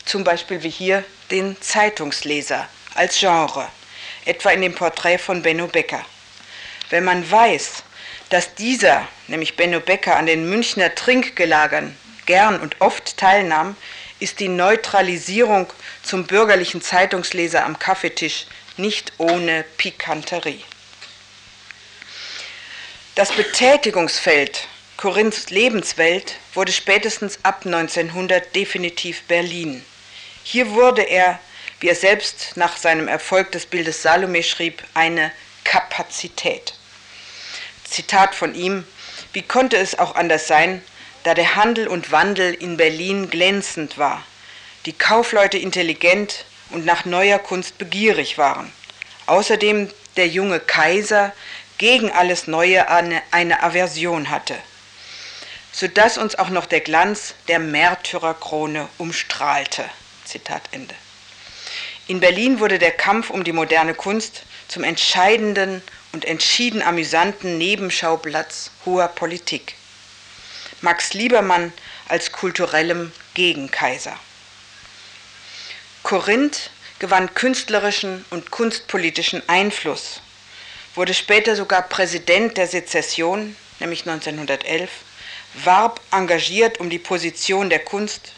Zum 0.07 0.23
Beispiel 0.23 0.63
wie 0.63 0.69
hier 0.69 1.03
den 1.31 1.61
Zeitungsleser 1.61 2.69
als 2.95 3.19
Genre, 3.19 3.67
etwa 4.23 4.51
in 4.51 4.61
dem 4.61 4.73
Porträt 4.73 5.17
von 5.17 5.41
Benno 5.41 5.67
Becker. 5.67 6.03
Wenn 6.89 7.03
man 7.03 7.29
weiß, 7.29 7.83
dass 8.29 8.55
dieser, 8.55 9.05
nämlich 9.27 9.57
Benno 9.57 9.81
Becker, 9.81 10.15
an 10.15 10.25
den 10.25 10.49
Münchner 10.49 10.95
Trinkgelagern 10.95 11.93
gern 12.25 12.57
und 12.61 12.79
oft 12.79 13.17
teilnahm, 13.17 13.75
ist 14.21 14.39
die 14.39 14.47
Neutralisierung 14.47 15.67
zum 16.03 16.25
bürgerlichen 16.25 16.81
Zeitungsleser 16.81 17.65
am 17.65 17.77
Kaffeetisch 17.77 18.45
nicht 18.77 19.11
ohne 19.17 19.65
Pikanterie. 19.75 20.63
Das 23.15 23.33
Betätigungsfeld 23.33 24.69
Korinths 24.95 25.49
Lebenswelt 25.49 26.35
wurde 26.53 26.71
spätestens 26.71 27.37
ab 27.43 27.65
1900 27.65 28.55
definitiv 28.55 29.21
Berlin. 29.23 29.83
Hier 30.49 30.71
wurde 30.71 31.01
er, 31.01 31.39
wie 31.81 31.89
er 31.89 31.95
selbst 31.95 32.55
nach 32.55 32.77
seinem 32.77 33.09
Erfolg 33.09 33.51
des 33.51 33.65
Bildes 33.65 34.01
Salome 34.01 34.43
schrieb, 34.43 34.81
eine 34.93 35.33
Kapazität. 35.65 36.73
Zitat 37.83 38.33
von 38.33 38.55
ihm, 38.55 38.87
wie 39.33 39.41
konnte 39.41 39.75
es 39.75 39.99
auch 39.99 40.15
anders 40.15 40.47
sein, 40.47 40.81
da 41.23 41.33
der 41.33 41.57
Handel 41.57 41.89
und 41.89 42.13
Wandel 42.13 42.53
in 42.53 42.77
Berlin 42.77 43.29
glänzend 43.29 43.97
war, 43.97 44.23
die 44.85 44.93
Kaufleute 44.93 45.57
intelligent, 45.57 46.45
und 46.69 46.85
nach 46.85 47.03
neuer 47.03 47.39
Kunst 47.39 47.77
begierig 47.77 48.37
waren. 48.37 48.71
Außerdem 49.25 49.91
der 50.15 50.29
junge 50.29 50.61
Kaiser 50.61 51.33
gegen 51.77 52.09
alles 52.09 52.47
Neue 52.47 52.87
eine, 52.89 53.63
Aversion 53.63 54.29
hatte, 54.29 54.55
sodass 55.73 56.17
uns 56.17 56.39
auch 56.39 56.49
noch 56.49 56.67
der 56.67 56.79
Glanz 56.79 57.35
der 57.49 57.59
Märtyrerkrone 57.59 58.87
umstrahlte. 58.97 59.83
Zitat 60.27 60.63
Ende. 60.71 60.95
In 62.07 62.19
Berlin 62.19 62.59
wurde 62.59 62.79
der 62.79 62.91
Kampf 62.91 63.29
um 63.29 63.43
die 63.43 63.51
moderne 63.51 63.93
Kunst 63.93 64.43
zum 64.67 64.83
entscheidenden 64.83 65.81
und 66.13 66.25
entschieden 66.25 66.81
amüsanten 66.81 67.57
Nebenschauplatz 67.57 68.71
hoher 68.85 69.07
Politik. 69.09 69.75
Max 70.81 71.13
Liebermann 71.13 71.73
als 72.07 72.31
kulturellem 72.31 73.11
Gegenkaiser. 73.33 74.17
Korinth 76.03 76.69
gewann 76.99 77.33
künstlerischen 77.33 78.25
und 78.29 78.51
kunstpolitischen 78.51 79.47
Einfluss, 79.47 80.21
wurde 80.95 81.13
später 81.13 81.55
sogar 81.55 81.83
Präsident 81.83 82.57
der 82.57 82.67
Sezession, 82.67 83.55
nämlich 83.79 84.07
1911, 84.07 84.89
warb 85.63 85.99
engagiert 86.11 86.79
um 86.79 86.89
die 86.89 86.99
Position 86.99 87.69
der 87.69 87.79
Kunst, 87.79 88.31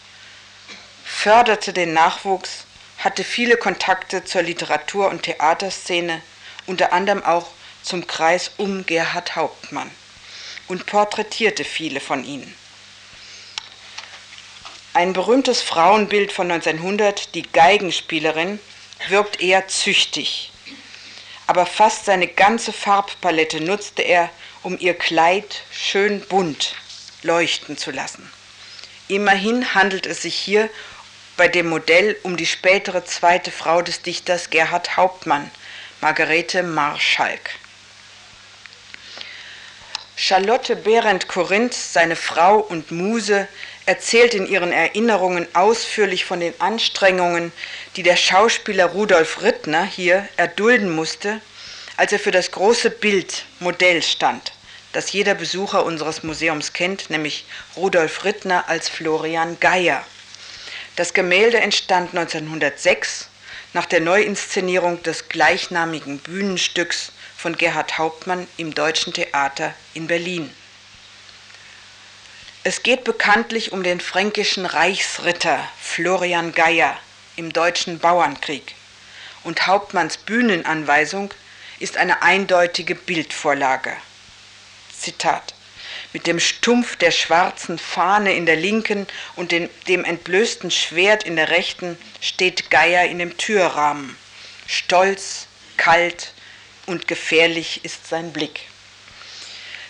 förderte 1.09 1.73
den 1.73 1.93
Nachwuchs, 1.93 2.65
hatte 2.99 3.25
viele 3.25 3.57
Kontakte 3.57 4.23
zur 4.23 4.41
Literatur- 4.41 5.09
und 5.09 5.23
Theaterszene, 5.23 6.21
unter 6.65 6.93
anderem 6.93 7.23
auch 7.23 7.47
zum 7.83 8.07
Kreis 8.07 8.51
um 8.57 8.85
Gerhard 8.85 9.35
Hauptmann 9.35 9.91
und 10.67 10.85
porträtierte 10.85 11.65
viele 11.65 11.99
von 11.99 12.23
ihnen. 12.23 12.55
Ein 14.93 15.11
berühmtes 15.11 15.61
Frauenbild 15.61 16.31
von 16.31 16.49
1900, 16.51 17.35
die 17.35 17.43
Geigenspielerin, 17.43 18.59
wirkt 19.09 19.41
eher 19.41 19.67
züchtig. 19.67 20.51
Aber 21.47 21.65
fast 21.65 22.05
seine 22.05 22.27
ganze 22.27 22.71
Farbpalette 22.71 23.61
nutzte 23.61 24.03
er, 24.03 24.29
um 24.63 24.77
ihr 24.79 24.93
Kleid 24.93 25.63
schön 25.71 26.21
bunt 26.27 26.75
leuchten 27.23 27.77
zu 27.77 27.91
lassen. 27.91 28.31
Immerhin 29.09 29.73
handelt 29.73 30.05
es 30.05 30.21
sich 30.21 30.35
hier 30.35 30.69
bei 31.39 31.47
dem 31.47 31.69
Modell 31.69 32.17
um 32.23 32.35
die 32.35 32.45
spätere 32.45 33.05
zweite 33.05 33.49
Frau 33.49 33.81
des 33.81 34.01
Dichters 34.01 34.49
Gerhard 34.49 34.97
Hauptmann, 34.97 35.49
Margarete 36.01 36.63
Marschalk. 36.63 37.51
Charlotte 40.17 40.75
Behrendt 40.75 41.29
Korinth, 41.29 41.73
seine 41.73 42.17
Frau 42.17 42.57
und 42.57 42.91
Muse, 42.91 43.47
erzählt 43.85 44.33
in 44.33 44.47
ihren 44.47 44.73
Erinnerungen 44.73 45.47
ausführlich 45.55 46.25
von 46.25 46.41
den 46.41 46.53
Anstrengungen, 46.59 47.53
die 47.95 48.03
der 48.03 48.17
Schauspieler 48.17 48.87
Rudolf 48.87 49.41
Rittner 49.41 49.85
hier 49.85 50.27
erdulden 50.35 50.93
musste, 50.93 51.39
als 51.95 52.11
er 52.11 52.19
für 52.19 52.31
das 52.31 52.51
große 52.51 52.89
Bild 52.89 53.45
Modell 53.61 54.03
stand, 54.03 54.51
das 54.91 55.13
jeder 55.13 55.35
Besucher 55.35 55.85
unseres 55.85 56.21
Museums 56.21 56.73
kennt, 56.73 57.09
nämlich 57.09 57.45
Rudolf 57.77 58.25
Rittner 58.25 58.67
als 58.67 58.89
Florian 58.89 59.57
Geier. 59.61 60.05
Das 60.99 61.13
Gemälde 61.13 61.61
entstand 61.61 62.09
1906 62.13 63.29
nach 63.71 63.85
der 63.85 64.01
Neuinszenierung 64.01 65.01
des 65.01 65.29
gleichnamigen 65.29 66.19
Bühnenstücks 66.19 67.13
von 67.37 67.55
Gerhard 67.55 67.97
Hauptmann 67.97 68.49
im 68.57 68.75
Deutschen 68.75 69.13
Theater 69.13 69.73
in 69.93 70.07
Berlin. 70.07 70.53
Es 72.65 72.83
geht 72.83 73.05
bekanntlich 73.05 73.71
um 73.71 73.81
den 73.81 74.01
fränkischen 74.01 74.65
Reichsritter 74.65 75.65
Florian 75.79 76.51
Geier 76.51 76.99
im 77.37 77.53
deutschen 77.53 77.99
Bauernkrieg. 77.99 78.75
Und 79.45 79.67
Hauptmanns 79.67 80.17
Bühnenanweisung 80.17 81.33
ist 81.79 81.95
eine 81.95 82.23
eindeutige 82.23 82.95
Bildvorlage. 82.95 83.95
Zitat. 84.99 85.53
Mit 86.11 86.25
dem 86.25 86.39
Stumpf 86.39 86.95
der 86.95 87.11
schwarzen 87.11 87.77
Fahne 87.77 88.33
in 88.33 88.47
der 88.47 88.55
linken 88.55 89.05
und 89.35 89.51
dem, 89.51 89.69
dem 89.87 90.03
entblößten 90.03 90.71
Schwert 90.71 91.23
in 91.23 91.35
der 91.35 91.49
rechten 91.49 91.97
steht 92.19 92.71
Geier 92.71 93.05
in 93.05 93.19
dem 93.19 93.37
Türrahmen. 93.37 94.17
Stolz, 94.65 95.47
kalt 95.77 96.33
und 96.87 97.07
gefährlich 97.07 97.85
ist 97.85 98.07
sein 98.07 98.33
Blick. 98.33 98.61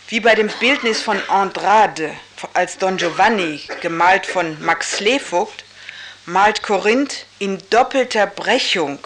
Wie 0.09 0.19
bei 0.19 0.35
dem 0.35 0.49
Bildnis 0.59 1.01
von 1.01 1.21
Andrade 1.29 2.13
als 2.53 2.77
Don 2.77 2.97
Giovanni, 2.97 3.61
gemalt 3.81 4.25
von 4.25 4.61
Max 4.61 4.97
Slevogt, 4.97 5.63
malt 6.25 6.63
Korinth 6.63 7.25
in 7.37 7.61
doppelter 7.69 8.27
Brechung 8.27 8.99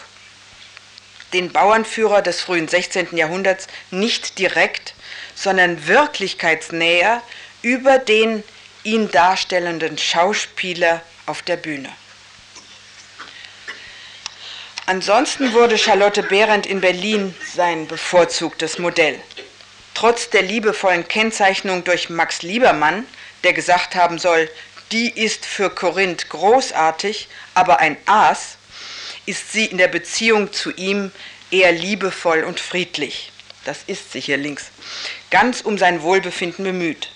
den 1.33 1.51
Bauernführer 1.51 2.21
des 2.21 2.41
frühen 2.41 2.67
16. 2.67 3.17
Jahrhunderts 3.17 3.67
nicht 3.91 4.39
direkt, 4.39 4.93
sondern 5.35 5.87
wirklichkeitsnäher 5.87 7.21
über 7.61 7.97
den 7.97 8.43
ihn 8.83 9.09
darstellenden 9.11 9.97
Schauspieler 9.97 11.01
auf 11.25 11.41
der 11.41 11.57
Bühne. 11.57 11.89
Ansonsten 14.85 15.53
wurde 15.53 15.77
Charlotte 15.77 16.23
Behrendt 16.23 16.65
in 16.65 16.81
Berlin 16.81 17.33
sein 17.55 17.87
bevorzugtes 17.87 18.79
Modell. 18.79 19.17
Trotz 19.93 20.29
der 20.29 20.41
liebevollen 20.41 21.07
Kennzeichnung 21.07 21.85
durch 21.85 22.09
Max 22.09 22.41
Liebermann, 22.41 23.05
der 23.45 23.53
gesagt 23.53 23.95
haben 23.95 24.19
soll, 24.19 24.49
die 24.91 25.09
ist 25.09 25.45
für 25.45 25.69
Korinth 25.69 26.27
großartig, 26.29 27.29
aber 27.53 27.79
ein 27.79 27.95
Aas, 28.05 28.57
ist 29.25 29.51
sie 29.51 29.65
in 29.65 29.77
der 29.77 29.87
Beziehung 29.87 30.51
zu 30.51 30.71
ihm 30.71 31.11
eher 31.51 31.71
liebevoll 31.71 32.43
und 32.43 32.59
friedlich. 32.59 33.31
Das 33.65 33.79
ist 33.87 34.11
sie 34.11 34.19
hier 34.19 34.37
links. 34.37 34.71
Ganz 35.29 35.61
um 35.61 35.77
sein 35.77 36.01
Wohlbefinden 36.01 36.65
bemüht. 36.65 37.09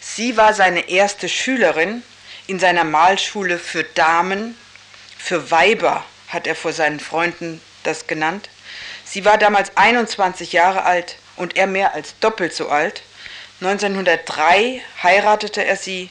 Sie 0.00 0.36
war 0.36 0.52
seine 0.52 0.88
erste 0.88 1.28
Schülerin 1.28 2.02
in 2.46 2.58
seiner 2.58 2.84
Malschule 2.84 3.58
für 3.58 3.82
Damen, 3.82 4.56
für 5.18 5.50
Weiber 5.50 6.04
hat 6.28 6.46
er 6.46 6.54
vor 6.54 6.72
seinen 6.72 7.00
Freunden 7.00 7.60
das 7.82 8.06
genannt. 8.06 8.48
Sie 9.04 9.24
war 9.24 9.38
damals 9.38 9.76
21 9.76 10.52
Jahre 10.52 10.84
alt 10.84 11.16
und 11.36 11.56
er 11.56 11.66
mehr 11.66 11.94
als 11.94 12.18
doppelt 12.20 12.54
so 12.54 12.68
alt. 12.68 13.02
1903 13.60 14.82
heiratete 15.02 15.64
er 15.64 15.76
sie. 15.76 16.10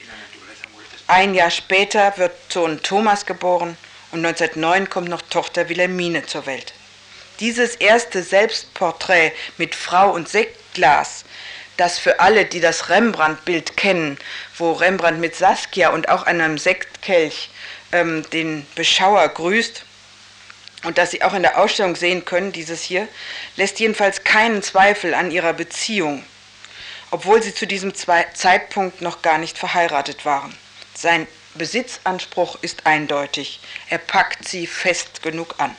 Ein 1.08 1.36
Jahr 1.36 1.52
später 1.52 2.18
wird 2.18 2.34
Sohn 2.50 2.82
Thomas 2.82 3.25
geboren 3.25 3.78
und 4.12 4.26
1909 4.26 4.90
kommt 4.90 5.10
noch 5.10 5.22
Tochter 5.22 5.70
Wilhelmine 5.70 6.26
zur 6.26 6.46
Welt. 6.46 6.74
Dieses 7.40 7.76
erste 7.76 8.24
Selbstporträt 8.24 9.34
mit 9.58 9.76
Frau 9.76 10.12
und 10.12 10.30
Sektglas, 10.30 11.26
das 11.78 12.00
für 12.00 12.20
alle, 12.20 12.46
die 12.46 12.62
das 12.62 12.90
Rembrandt-Bild 12.90 13.76
kennen, 13.76 14.18
wo 14.58 14.72
Rembrandt 14.72 15.20
mit 15.20 15.36
Saskia 15.36 15.90
und 15.90 16.08
auch 16.08 16.24
einem 16.24 16.58
Sektkelch 16.58 17.50
ähm, 17.92 18.30
den 18.30 18.66
Beschauer 18.76 19.28
grüßt, 19.28 19.84
und 20.86 20.98
das 21.00 21.12
Sie 21.12 21.24
auch 21.24 21.34
in 21.34 21.42
der 21.42 21.58
Ausstellung 21.58 21.96
sehen 21.96 22.26
können, 22.26 22.52
dieses 22.52 22.84
hier, 22.84 23.08
lässt 23.56 23.80
jedenfalls 23.80 24.24
keinen 24.24 24.62
Zweifel 24.62 25.14
an 25.14 25.32
ihrer 25.32 25.54
Beziehung, 25.54 26.24
obwohl 27.12 27.42
sie 27.42 27.54
zu 27.54 27.66
diesem 27.66 27.94
Zeitpunkt 27.96 29.02
noch 29.02 29.22
gar 29.22 29.40
nicht 29.40 29.58
verheiratet 29.58 30.26
waren. 30.26 30.56
Sein 30.94 31.28
Besitzanspruch 31.56 32.58
ist 32.62 32.86
eindeutig, 32.86 33.62
er 33.90 33.98
packt 33.98 34.48
sie 34.48 34.68
fest 34.68 35.24
genug 35.24 35.56
an. 35.58 35.74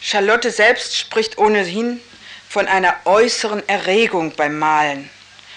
Charlotte 0.00 0.50
selbst 0.50 0.96
spricht 0.96 1.36
ohnehin 1.36 2.00
von 2.48 2.66
einer 2.66 2.96
äußeren 3.04 3.68
Erregung 3.68 4.32
beim 4.34 4.58
Malen, 4.58 5.10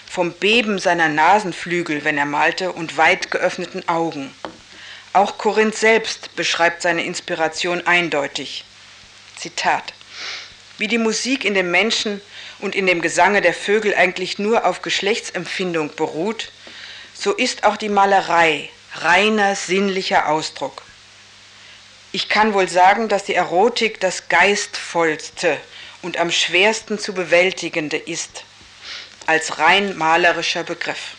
vom 0.09 0.33
Beben 0.33 0.77
seiner 0.77 1.07
Nasenflügel, 1.07 2.03
wenn 2.03 2.17
er 2.17 2.25
malte, 2.25 2.73
und 2.73 2.97
weit 2.97 3.31
geöffneten 3.31 3.87
Augen. 3.87 4.33
Auch 5.13 5.37
Korinth 5.37 5.75
selbst 5.75 6.35
beschreibt 6.35 6.81
seine 6.81 7.05
Inspiration 7.05 7.87
eindeutig. 7.87 8.65
Zitat. 9.37 9.93
Wie 10.77 10.87
die 10.87 10.97
Musik 10.97 11.45
in 11.45 11.53
dem 11.53 11.71
Menschen 11.71 12.21
und 12.59 12.75
in 12.75 12.87
dem 12.87 13.01
Gesange 13.01 13.41
der 13.41 13.53
Vögel 13.53 13.95
eigentlich 13.95 14.37
nur 14.37 14.65
auf 14.65 14.81
Geschlechtsempfindung 14.81 15.95
beruht, 15.95 16.51
so 17.19 17.33
ist 17.33 17.65
auch 17.65 17.75
die 17.75 17.89
Malerei 17.89 18.69
reiner 18.95 19.53
sinnlicher 19.53 20.29
Ausdruck. 20.29 20.83
Ich 22.13 22.29
kann 22.29 22.53
wohl 22.53 22.69
sagen, 22.69 23.09
dass 23.09 23.25
die 23.25 23.35
Erotik 23.35 23.99
das 23.99 24.29
geistvollste 24.29 25.57
und 26.01 26.17
am 26.17 26.31
schwersten 26.31 26.97
zu 26.97 27.13
bewältigende 27.13 27.97
ist, 27.97 28.45
als 29.25 29.59
rein 29.59 29.97
malerischer 29.97 30.63
Begriff. 30.63 31.17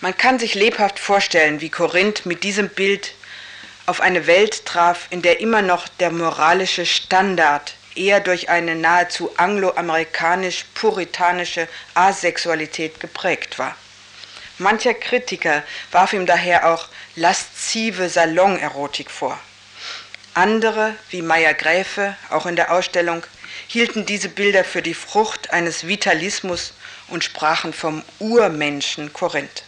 Man 0.00 0.16
kann 0.16 0.38
sich 0.38 0.54
lebhaft 0.54 0.98
vorstellen, 0.98 1.60
wie 1.60 1.68
Korinth 1.68 2.24
mit 2.24 2.44
diesem 2.44 2.70
Bild 2.70 3.12
auf 3.84 4.00
eine 4.00 4.26
Welt 4.26 4.64
traf, 4.64 5.06
in 5.10 5.20
der 5.20 5.40
immer 5.40 5.60
noch 5.60 5.86
der 5.86 6.10
moralische 6.10 6.86
Standard 6.86 7.74
eher 7.94 8.20
durch 8.20 8.48
eine 8.48 8.74
nahezu 8.74 9.36
angloamerikanisch-puritanische 9.36 11.68
Asexualität 11.94 13.00
geprägt 13.00 13.58
war. 13.58 13.76
Mancher 14.58 14.94
Kritiker 14.94 15.62
warf 15.92 16.12
ihm 16.12 16.26
daher 16.26 16.72
auch 16.72 16.88
laszive 17.14 18.08
Salonerotik 18.08 19.10
vor. 19.10 19.38
Andere, 20.34 20.94
wie 21.10 21.22
Meyer 21.22 21.54
Gräfe, 21.54 22.16
auch 22.30 22.46
in 22.46 22.56
der 22.56 22.72
Ausstellung, 22.72 23.24
hielten 23.68 24.04
diese 24.04 24.28
Bilder 24.28 24.64
für 24.64 24.82
die 24.82 24.94
Frucht 24.94 25.52
eines 25.52 25.86
Vitalismus 25.86 26.74
und 27.08 27.22
sprachen 27.22 27.72
vom 27.72 28.02
Urmenschen 28.18 29.12
Korinth. 29.12 29.62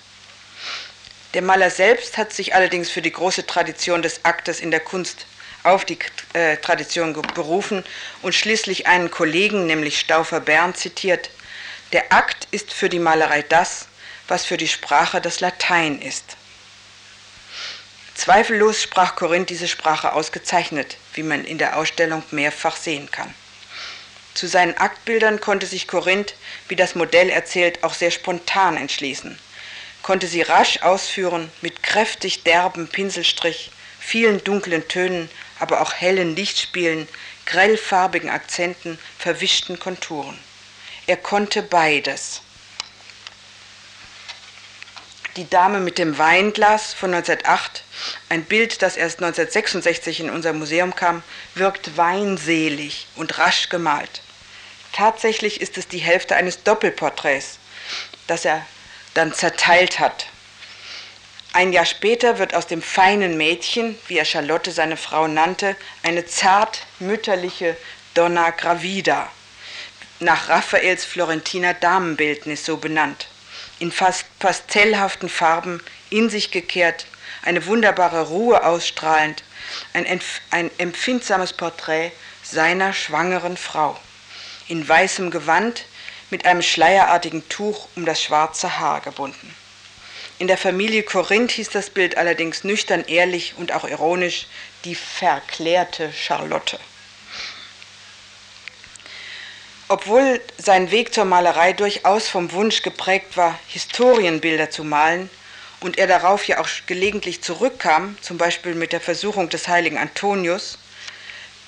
Der 1.35 1.43
Maler 1.43 1.71
selbst 1.71 2.19
hat 2.19 2.33
sich 2.33 2.55
allerdings 2.55 2.91
für 2.91 3.03
die 3.03 3.13
große 3.13 3.47
Tradition 3.47 4.03
des 4.03 4.25
Aktes 4.25 4.59
in 4.59 4.73
der 4.73 4.81
Kunst 4.81 5.27
auf 5.63 5.85
die 5.85 5.99
äh, 6.33 6.57
Tradition 6.57 7.13
berufen 7.13 7.85
und 8.23 8.35
schließlich 8.35 8.89
einen 8.89 9.11
Kollegen, 9.11 9.67
nämlich 9.67 10.01
Stauffer 10.01 10.41
Bern, 10.41 10.75
zitiert. 10.75 11.31
Der 11.93 12.13
Akt 12.13 12.49
ist 12.51 12.73
für 12.73 12.89
die 12.89 12.99
Malerei 12.99 13.43
das, 13.43 13.87
was 14.31 14.47
für 14.47 14.57
die 14.57 14.69
Sprache 14.69 15.21
das 15.21 15.41
Latein 15.41 16.01
ist. 16.01 16.37
Zweifellos 18.15 18.83
sprach 18.83 19.15
Korinth 19.17 19.51
diese 19.51 19.69
Sprache 19.69 20.15
ausgezeichnet, 20.15 20.97
wie 21.13 21.23
man 21.23 21.45
in 21.45 21.59
der 21.59 21.77
Ausstellung 21.77 22.23
mehrfach 22.31 22.77
sehen 22.77 23.11
kann. 23.11 23.35
Zu 24.33 24.47
seinen 24.47 24.79
Aktbildern 24.79 25.41
konnte 25.41 25.67
sich 25.67 25.87
Korinth, 25.87 26.35
wie 26.69 26.77
das 26.77 26.95
Modell 26.95 27.29
erzählt, 27.29 27.85
auch 27.85 27.93
sehr 27.93 28.11
spontan 28.11 28.79
entschließen 28.79 29.39
konnte 30.03 30.27
sie 30.27 30.43
rasch 30.43 30.83
ausführen 30.83 31.51
mit 31.61 31.83
kräftig 31.83 32.43
derben 32.45 32.89
Pinselstrich, 32.89 33.71
vielen 33.99 34.43
dunklen 34.45 34.87
Tönen, 34.89 35.31
aber 35.59 35.81
auch 35.81 35.93
hellen 35.93 36.37
Lichtspielen, 36.37 37.07
grellfarbigen 37.47 38.31
Akzenten, 38.31 38.99
verwischten 39.19 39.79
Konturen. 39.79 40.39
Er 41.07 41.17
konnte 41.17 41.63
beides. 41.63 42.43
Die 45.41 45.49
Dame 45.49 45.81
mit 45.81 45.97
dem 45.97 46.19
Weinglas 46.19 46.93
von 46.93 47.15
1908, 47.15 47.83
ein 48.29 48.45
Bild, 48.45 48.83
das 48.83 48.99
erst 48.99 49.21
1966 49.21 50.21
in 50.21 50.29
unser 50.29 50.53
Museum 50.53 50.95
kam, 50.95 51.23
wirkt 51.55 51.97
weinselig 51.97 53.07
und 53.17 53.39
rasch 53.39 53.71
gemalt. 53.71 54.21
Tatsächlich 54.93 55.63
ist 55.63 55.79
es 55.79 55.89
die 55.89 55.97
Hälfte 55.97 56.37
eines 56.37 56.63
Doppelporträts, 56.63 57.59
das 58.27 58.45
er 58.45 58.67
dann 59.15 59.33
zerteilt 59.33 59.99
hat. 59.99 60.27
Ein 61.55 61.73
Jahr 61.73 61.87
später 61.87 62.39
wird 62.39 62.55
aus 62.55 62.67
dem 62.67 62.83
feinen 62.83 63.39
Mädchen, 63.39 63.99
wie 64.09 64.19
er 64.19 64.27
Charlotte 64.27 64.73
seine 64.73 64.99
Frau 64.99 65.27
nannte, 65.27 65.75
eine 66.03 66.27
zart 66.27 66.85
mütterliche 66.99 67.79
Donna 68.13 68.51
Gravida, 68.51 69.27
nach 70.19 70.51
Raffaels 70.51 71.07
Florentiner 71.07 71.73
Damenbildnis 71.73 72.67
so 72.67 72.77
benannt, 72.77 73.29
in 73.81 73.91
fast 73.91 74.27
pastellhaften 74.39 75.29
Farben, 75.29 75.83
in 76.11 76.31
sich 76.31 76.53
gekehrt, 76.53 77.07
eine 77.43 77.67
wunderbare 77.67 78.29
Ruhe 78.29 78.65
ausstrahlend, 78.65 79.43
ein, 79.95 80.21
ein 80.51 80.71
empfindsames 80.79 81.53
Porträt 81.53 82.13
seiner 82.43 82.93
schwangeren 82.93 83.57
Frau, 83.57 83.99
in 84.69 84.87
weißem 84.87 85.31
Gewand, 85.31 85.87
mit 86.31 86.47
einem 86.47 86.63
schleierartigen 86.63 87.49
Tuch 87.49 87.89
um 87.97 88.05
das 88.05 88.23
schwarze 88.23 88.79
Haar 88.79 89.01
gebunden. 89.01 89.55
In 90.39 90.47
der 90.47 90.57
Familie 90.57 91.03
Korinth 91.03 91.51
hieß 91.53 91.71
das 91.71 91.91
Bild 91.91 92.17
allerdings 92.17 92.65
nüchtern 92.65 93.05
ehrlich 93.07 93.55
und 93.57 93.73
auch 93.73 93.85
ironisch 93.85 94.47
die 94.85 94.95
verklärte 94.95 96.13
Charlotte. 96.13 96.79
Obwohl 99.93 100.41
sein 100.57 100.93
Weg 100.93 101.13
zur 101.13 101.25
Malerei 101.25 101.73
durchaus 101.73 102.29
vom 102.29 102.53
Wunsch 102.53 102.83
geprägt 102.83 103.37
war, 103.37 103.59
Historienbilder 103.67 104.71
zu 104.71 104.85
malen 104.85 105.29
und 105.81 105.99
er 105.99 106.07
darauf 106.07 106.45
ja 106.47 106.61
auch 106.61 106.69
gelegentlich 106.87 107.43
zurückkam, 107.43 108.17
zum 108.21 108.39
Beispiel 108.39 108.77
mit 108.77 108.93
der 108.93 109.01
Versuchung 109.01 109.49
des 109.49 109.67
heiligen 109.67 109.99
Antonius, 109.99 110.79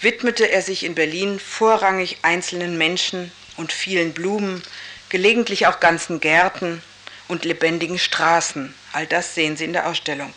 widmete 0.02 0.48
er 0.48 0.62
sich 0.62 0.84
in 0.84 0.94
Berlin 0.94 1.40
vorrangig 1.40 2.18
einzelnen 2.22 2.78
Menschen 2.78 3.32
und 3.56 3.72
vielen 3.72 4.12
Blumen, 4.12 4.62
gelegentlich 5.08 5.66
auch 5.66 5.80
ganzen 5.80 6.20
Gärten 6.20 6.80
und 7.26 7.44
lebendigen 7.44 7.98
Straßen. 7.98 8.72
All 8.92 9.08
das 9.08 9.34
sehen 9.34 9.56
Sie 9.56 9.64
in 9.64 9.72
der 9.72 9.88
Ausstellung. 9.88 10.32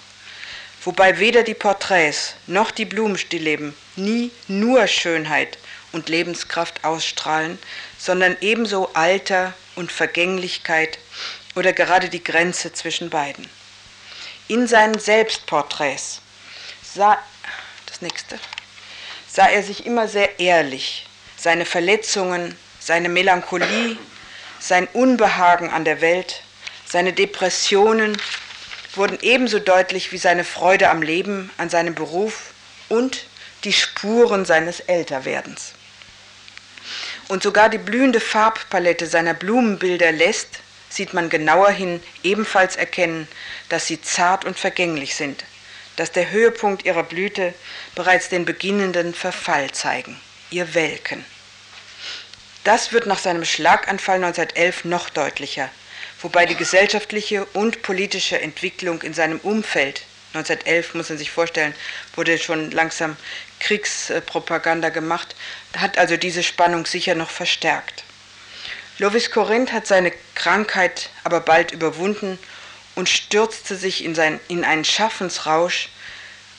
Wobei 0.83 1.19
weder 1.19 1.43
die 1.43 1.53
Porträts 1.53 2.33
noch 2.47 2.71
die 2.71 2.85
Blumenstillleben 2.85 3.75
nie 3.95 4.31
nur 4.47 4.87
Schönheit 4.87 5.59
und 5.95 6.09
Lebenskraft 6.09 6.83
ausstrahlen, 6.83 7.57
sondern 7.97 8.35
ebenso 8.41 8.93
Alter 8.93 9.53
und 9.75 9.91
Vergänglichkeit 9.91 10.99
oder 11.55 11.71
gerade 11.71 12.09
die 12.09 12.23
Grenze 12.23 12.73
zwischen 12.73 13.09
beiden. 13.09 13.49
In 14.49 14.67
seinen 14.67 14.99
Selbstporträts 14.99 16.21
sah, 16.83 17.17
das 17.85 18.01
nächste, 18.01 18.37
sah 19.27 19.47
er 19.47 19.63
sich 19.63 19.85
immer 19.85 20.07
sehr 20.09 20.39
ehrlich, 20.39 21.07
seine 21.37 21.65
Verletzungen, 21.65 22.55
seine 22.79 23.09
Melancholie, 23.09 23.97
sein 24.59 24.87
Unbehagen 24.93 25.69
an 25.69 25.85
der 25.85 26.01
Welt, 26.01 26.43
seine 26.85 27.13
Depressionen 27.13 28.17
wurden 28.95 29.17
ebenso 29.21 29.59
deutlich 29.59 30.11
wie 30.11 30.17
seine 30.17 30.43
Freude 30.43 30.89
am 30.89 31.01
Leben, 31.01 31.51
an 31.57 31.69
seinem 31.69 31.95
Beruf 31.95 32.53
und 32.89 33.25
die 33.63 33.73
Spuren 33.73 34.45
seines 34.45 34.81
Älterwerdens. 34.81 35.73
Und 37.27 37.41
sogar 37.41 37.69
die 37.69 37.79
blühende 37.79 38.19
Farbpalette 38.19 39.07
seiner 39.07 39.33
Blumenbilder 39.33 40.11
lässt, 40.11 40.59
sieht 40.89 41.13
man 41.13 41.29
genauer 41.29 41.71
hin, 41.71 42.01
ebenfalls 42.23 42.75
erkennen, 42.75 43.27
dass 43.69 43.87
sie 43.87 44.01
zart 44.01 44.45
und 44.45 44.59
vergänglich 44.59 45.15
sind, 45.15 45.43
dass 45.95 46.11
der 46.11 46.29
Höhepunkt 46.31 46.85
ihrer 46.85 47.03
Blüte 47.03 47.53
bereits 47.95 48.29
den 48.29 48.45
beginnenden 48.45 49.13
Verfall 49.13 49.71
zeigen, 49.71 50.19
ihr 50.51 50.75
Welken. 50.75 51.25
Das 52.63 52.91
wird 52.91 53.07
nach 53.07 53.19
seinem 53.19 53.45
Schlaganfall 53.45 54.23
1911 54.23 54.85
noch 54.85 55.09
deutlicher, 55.09 55.69
wobei 56.21 56.45
die 56.45 56.55
gesellschaftliche 56.55 57.45
und 57.53 57.81
politische 57.81 58.39
Entwicklung 58.39 59.01
in 59.01 59.13
seinem 59.13 59.39
Umfeld 59.39 60.03
1911 60.35 60.95
muss 60.95 61.09
man 61.09 61.17
sich 61.17 61.31
vorstellen, 61.31 61.73
wurde 62.15 62.37
schon 62.37 62.71
langsam 62.71 63.15
Kriegspropaganda 63.59 64.89
gemacht, 64.89 65.35
hat 65.77 65.97
also 65.97 66.17
diese 66.17 66.43
Spannung 66.43 66.85
sicher 66.85 67.15
noch 67.15 67.29
verstärkt. 67.29 68.03
Lovis 68.97 69.29
Corinth 69.29 69.73
hat 69.73 69.87
seine 69.87 70.13
Krankheit 70.35 71.09
aber 71.23 71.41
bald 71.41 71.71
überwunden 71.71 72.39
und 72.95 73.09
stürzte 73.09 73.75
sich 73.75 74.03
in, 74.03 74.15
sein, 74.15 74.39
in 74.47 74.63
einen 74.63 74.85
Schaffensrausch, 74.85 75.89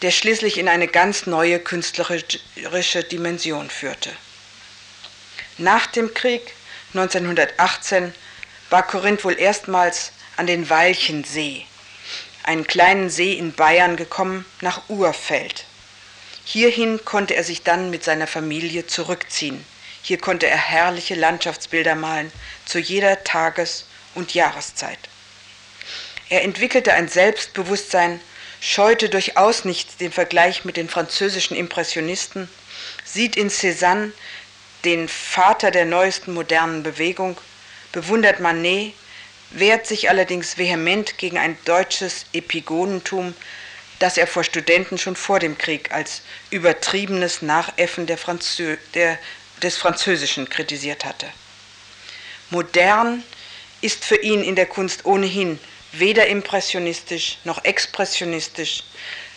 der 0.02 0.10
schließlich 0.10 0.58
in 0.58 0.68
eine 0.68 0.88
ganz 0.88 1.26
neue 1.26 1.58
künstlerische 1.58 3.04
Dimension 3.04 3.70
führte. 3.70 4.10
Nach 5.56 5.86
dem 5.86 6.12
Krieg 6.12 6.52
1918 6.92 8.14
war 8.68 8.86
Korinth 8.86 9.24
wohl 9.24 9.38
erstmals 9.38 10.12
an 10.36 10.46
den 10.46 10.68
Walchensee, 10.68 11.64
einen 12.42 12.66
kleinen 12.66 13.08
See 13.08 13.32
in 13.32 13.54
Bayern 13.54 13.96
gekommen, 13.96 14.44
nach 14.60 14.82
Urfeld. 14.88 15.64
Hierhin 16.48 17.04
konnte 17.04 17.34
er 17.34 17.42
sich 17.42 17.64
dann 17.64 17.90
mit 17.90 18.04
seiner 18.04 18.28
Familie 18.28 18.86
zurückziehen. 18.86 19.66
Hier 20.00 20.18
konnte 20.18 20.46
er 20.46 20.56
herrliche 20.56 21.16
Landschaftsbilder 21.16 21.96
malen, 21.96 22.30
zu 22.64 22.78
jeder 22.78 23.24
Tages- 23.24 23.84
und 24.14 24.32
Jahreszeit. 24.32 25.00
Er 26.28 26.44
entwickelte 26.44 26.92
ein 26.92 27.08
Selbstbewusstsein, 27.08 28.20
scheute 28.60 29.08
durchaus 29.08 29.64
nicht 29.64 30.00
den 30.00 30.12
Vergleich 30.12 30.64
mit 30.64 30.76
den 30.76 30.88
französischen 30.88 31.56
Impressionisten, 31.56 32.48
sieht 33.04 33.34
in 33.34 33.50
Cézanne 33.50 34.12
den 34.84 35.08
Vater 35.08 35.72
der 35.72 35.84
neuesten 35.84 36.32
modernen 36.32 36.84
Bewegung, 36.84 37.36
bewundert 37.90 38.38
Manet, 38.38 38.94
wehrt 39.50 39.88
sich 39.88 40.10
allerdings 40.10 40.58
vehement 40.58 41.18
gegen 41.18 41.38
ein 41.38 41.58
deutsches 41.64 42.26
Epigonentum, 42.32 43.34
das 43.98 44.16
er 44.16 44.26
vor 44.26 44.44
Studenten 44.44 44.98
schon 44.98 45.16
vor 45.16 45.38
dem 45.38 45.56
Krieg 45.56 45.92
als 45.92 46.22
übertriebenes 46.50 47.42
Nachäffen 47.42 48.06
der 48.06 48.18
Franzö 48.18 48.76
der, 48.94 49.18
des 49.62 49.76
Französischen 49.76 50.48
kritisiert 50.48 51.04
hatte. 51.04 51.26
Modern 52.50 53.22
ist 53.80 54.04
für 54.04 54.16
ihn 54.16 54.42
in 54.42 54.56
der 54.56 54.66
Kunst 54.66 55.04
ohnehin 55.04 55.58
weder 55.92 56.26
impressionistisch 56.26 57.38
noch 57.44 57.64
expressionistisch. 57.64 58.84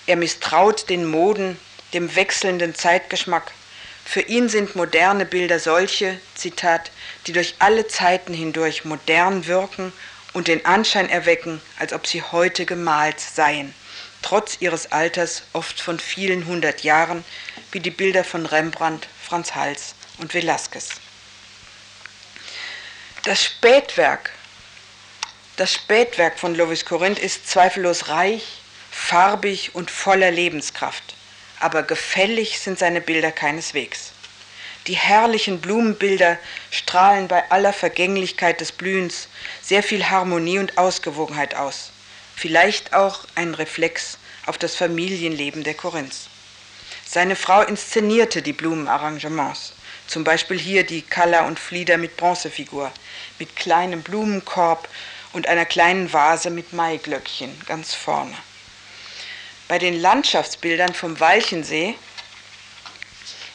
Er 0.08 0.16
misstraut 0.16 0.90
den 0.90 1.06
Moden, 1.06 1.60
dem 1.94 2.16
wechselnden 2.16 2.76
Zeitgeschmack. 2.76 3.52
Für 4.06 4.22
ihn 4.22 4.50
sind 4.50 4.76
moderne 4.76 5.26
Bilder 5.26 5.60
solche, 5.60 6.20
Zitat, 6.36 6.92
die 7.28 7.32
durch 7.32 7.56
alle 7.60 7.88
Zeiten 7.88 8.34
hindurch 8.34 8.86
modern 8.86 9.46
wirken 9.46 9.94
und 10.34 10.48
den 10.48 10.66
Anschein 10.66 11.10
erwecken, 11.10 11.62
als 11.78 11.94
ob 11.94 12.08
sie 12.08 12.22
heute 12.22 12.66
gemalt 12.66 13.20
seien, 13.20 13.74
trotz 14.22 14.58
ihres 14.60 14.92
Alters 14.92 15.44
oft 15.54 15.80
von 15.80 16.00
vielen 16.00 16.46
hundert 16.46 16.84
Jahren, 16.84 17.24
wie 17.72 17.80
die 17.80 17.92
Bilder 17.92 18.24
von 18.24 18.46
Rembrandt, 18.46 19.08
Franz 19.22 19.56
Hals 19.56 19.96
und 20.18 20.34
Velázquez. 20.34 20.90
Das 23.24 23.44
Spätwerk 23.44 24.32
das 25.60 25.74
Spätwerk 25.74 26.40
von 26.40 26.56
Lovis 26.56 26.86
Corinth 26.86 27.20
ist 27.20 27.50
zweifellos 27.50 28.08
reich, 28.08 28.62
farbig 28.92 29.76
und 29.76 29.92
voller 29.92 30.32
Lebenskraft, 30.32 31.04
aber 31.60 31.84
gefällig 31.84 32.62
sind 32.62 32.80
seine 32.80 33.02
Bilder 33.02 33.34
keineswegs. 33.34 34.14
Die 34.88 34.94
herrlichen 34.94 35.60
Blumenbilder 35.60 36.38
strahlen 36.72 37.28
bei 37.28 37.52
aller 37.52 37.74
Vergänglichkeit 37.74 38.62
des 38.62 38.72
Blühens 38.72 39.28
sehr 39.62 39.84
viel 39.84 40.10
Harmonie 40.10 40.60
und 40.60 40.78
Ausgewogenheit 40.78 41.56
aus, 41.56 41.92
vielleicht 42.40 42.94
auch 42.94 43.26
ein 43.36 43.54
Reflex 43.54 44.18
auf 44.46 44.58
das 44.58 44.74
Familienleben 44.74 45.66
der 45.66 45.74
Korinths. 45.74 46.30
Seine 47.06 47.36
Frau 47.36 47.64
inszenierte 47.64 48.42
die 48.42 48.54
Blumenarrangements, 48.54 49.74
zum 50.08 50.24
Beispiel 50.24 50.58
hier 50.58 50.86
die 50.86 51.02
Kalla 51.02 51.46
und 51.48 51.60
Flieder 51.60 51.98
mit 51.98 52.16
Bronzefigur, 52.16 52.94
mit 53.40 53.58
kleinem 53.58 54.04
Blumenkorb 54.04 54.88
und 55.34 55.48
einer 55.48 55.66
kleinen 55.66 56.14
Vase 56.14 56.50
mit 56.50 56.72
Maiglöckchen 56.72 57.62
ganz 57.66 57.94
vorne. 57.94 58.36
Bei 59.68 59.78
den 59.78 60.00
Landschaftsbildern 60.00 60.94
vom 60.94 61.20
Walchensee 61.20 61.96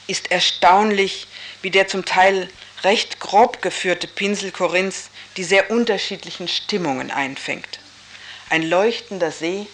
ist 0.05 0.29
erstaunlich, 0.29 1.25
wie 1.63 1.71
der 1.71 1.87
zum 1.87 2.05
Teil 2.05 2.49
recht 2.83 3.19
grob 3.19 3.63
geführte 3.63 4.07
Pinsel 4.07 4.51
Korinths 4.51 5.09
die 5.37 5.43
sehr 5.43 5.71
unterschiedlichen 5.71 6.47
Stimmungen 6.47 7.09
einfängt. 7.09 7.79
Ein 8.49 8.63
leuchtender 8.63 9.31
See, 9.31 9.67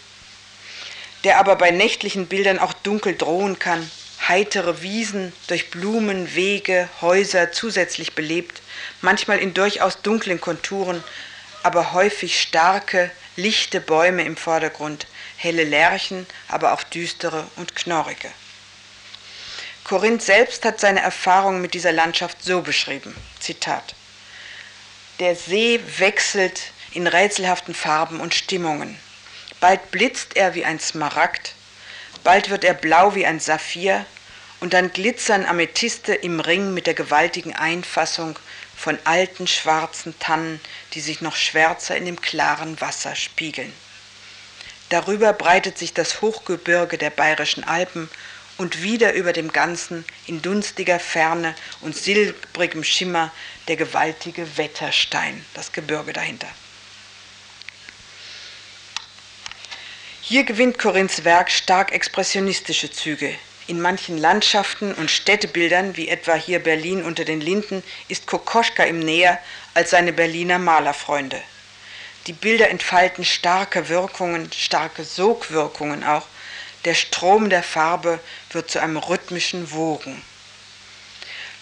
der 1.23 1.39
aber 1.39 1.55
bei 1.55 1.71
nächtlichen 1.71 2.27
Bildern 2.27 2.59
auch 2.59 2.73
dunkel 2.73 3.15
drohen 3.15 3.59
kann, 3.59 3.89
heitere 4.27 4.81
Wiesen 4.81 5.33
durch 5.47 5.69
Blumen, 5.69 6.35
Wege, 6.35 6.89
Häuser 7.01 7.51
zusätzlich 7.51 8.13
belebt, 8.15 8.61
manchmal 9.01 9.39
in 9.39 9.53
durchaus 9.53 10.01
dunklen 10.01 10.39
Konturen, 10.39 11.03
aber 11.63 11.93
häufig 11.93 12.39
starke, 12.41 13.11
lichte 13.35 13.81
Bäume 13.81 14.23
im 14.23 14.37
Vordergrund, 14.37 15.05
helle 15.37 15.63
Lärchen, 15.63 16.25
aber 16.47 16.73
auch 16.73 16.83
düstere 16.83 17.45
und 17.55 17.75
knorrige. 17.75 18.29
Korinth 19.83 20.21
selbst 20.21 20.63
hat 20.63 20.79
seine 20.79 21.01
Erfahrung 21.01 21.59
mit 21.59 21.73
dieser 21.73 21.91
Landschaft 21.91 22.43
so 22.43 22.61
beschrieben, 22.61 23.15
Zitat, 23.39 23.95
Der 25.19 25.35
See 25.35 25.79
wechselt 25.97 26.71
in 26.93 27.07
rätselhaften 27.07 27.73
Farben 27.73 28.19
und 28.19 28.33
Stimmungen. 28.33 28.97
Bald 29.59 29.91
blitzt 29.91 30.35
er 30.35 30.55
wie 30.55 30.65
ein 30.65 30.79
Smaragd, 30.79 31.53
bald 32.23 32.49
wird 32.49 32.63
er 32.63 32.73
blau 32.73 33.15
wie 33.15 33.25
ein 33.25 33.39
Saphir, 33.39 34.05
und 34.59 34.73
dann 34.73 34.93
glitzern 34.93 35.45
Amethyste 35.45 36.13
im 36.13 36.39
Ring 36.39 36.73
mit 36.73 36.85
der 36.85 36.93
gewaltigen 36.93 37.55
Einfassung 37.55 38.37
von 38.77 38.97
alten 39.03 39.47
schwarzen 39.47 40.17
Tannen, 40.19 40.61
die 40.93 41.01
sich 41.01 41.21
noch 41.21 41.35
schwärzer 41.35 41.97
in 41.97 42.05
dem 42.05 42.21
klaren 42.21 42.79
Wasser 42.79 43.15
spiegeln. 43.15 43.73
Darüber 44.89 45.33
breitet 45.33 45.77
sich 45.77 45.93
das 45.93 46.21
Hochgebirge 46.21 46.97
der 46.97 47.09
bayerischen 47.09 47.63
Alpen 47.63 48.09
und 48.57 48.83
wieder 48.83 49.13
über 49.13 49.33
dem 49.33 49.51
Ganzen 49.51 50.05
in 50.27 50.41
dunstiger 50.41 50.99
Ferne 50.99 51.55
und 51.81 51.95
silbrigem 51.95 52.83
Schimmer 52.83 53.31
der 53.67 53.77
gewaltige 53.77 54.57
Wetterstein, 54.57 55.43
das 55.53 55.71
Gebirge 55.71 56.13
dahinter. 56.13 56.49
Hier 60.23 60.43
gewinnt 60.43 60.77
Korinths 60.77 61.23
Werk 61.23 61.49
stark 61.49 61.91
expressionistische 61.91 62.91
Züge, 62.91 63.33
in 63.65 63.81
manchen 63.81 64.19
Landschaften 64.19 64.93
und 64.93 65.09
Städtebildern, 65.09 65.97
wie 65.97 66.09
etwa 66.09 66.35
hier 66.35 66.59
Berlin 66.59 67.03
unter 67.03 67.25
den 67.25 67.41
Linden, 67.41 67.81
ist 68.07 68.27
Kokoschka 68.27 68.85
ihm 68.85 68.99
näher 68.99 69.39
als 69.73 69.89
seine 69.89 70.13
Berliner 70.13 70.59
Malerfreunde. 70.59 71.41
Die 72.27 72.33
Bilder 72.33 72.69
entfalten 72.69 73.25
starke 73.25 73.89
Wirkungen, 73.89 74.51
starke 74.53 75.03
Sogwirkungen 75.03 76.03
auch. 76.03 76.27
Der 76.85 76.93
Strom 76.93 77.49
der 77.49 77.63
Farbe 77.63 78.19
wird 78.51 78.69
zu 78.69 78.79
einem 78.79 78.97
rhythmischen 78.97 79.71
Wogen. 79.71 80.21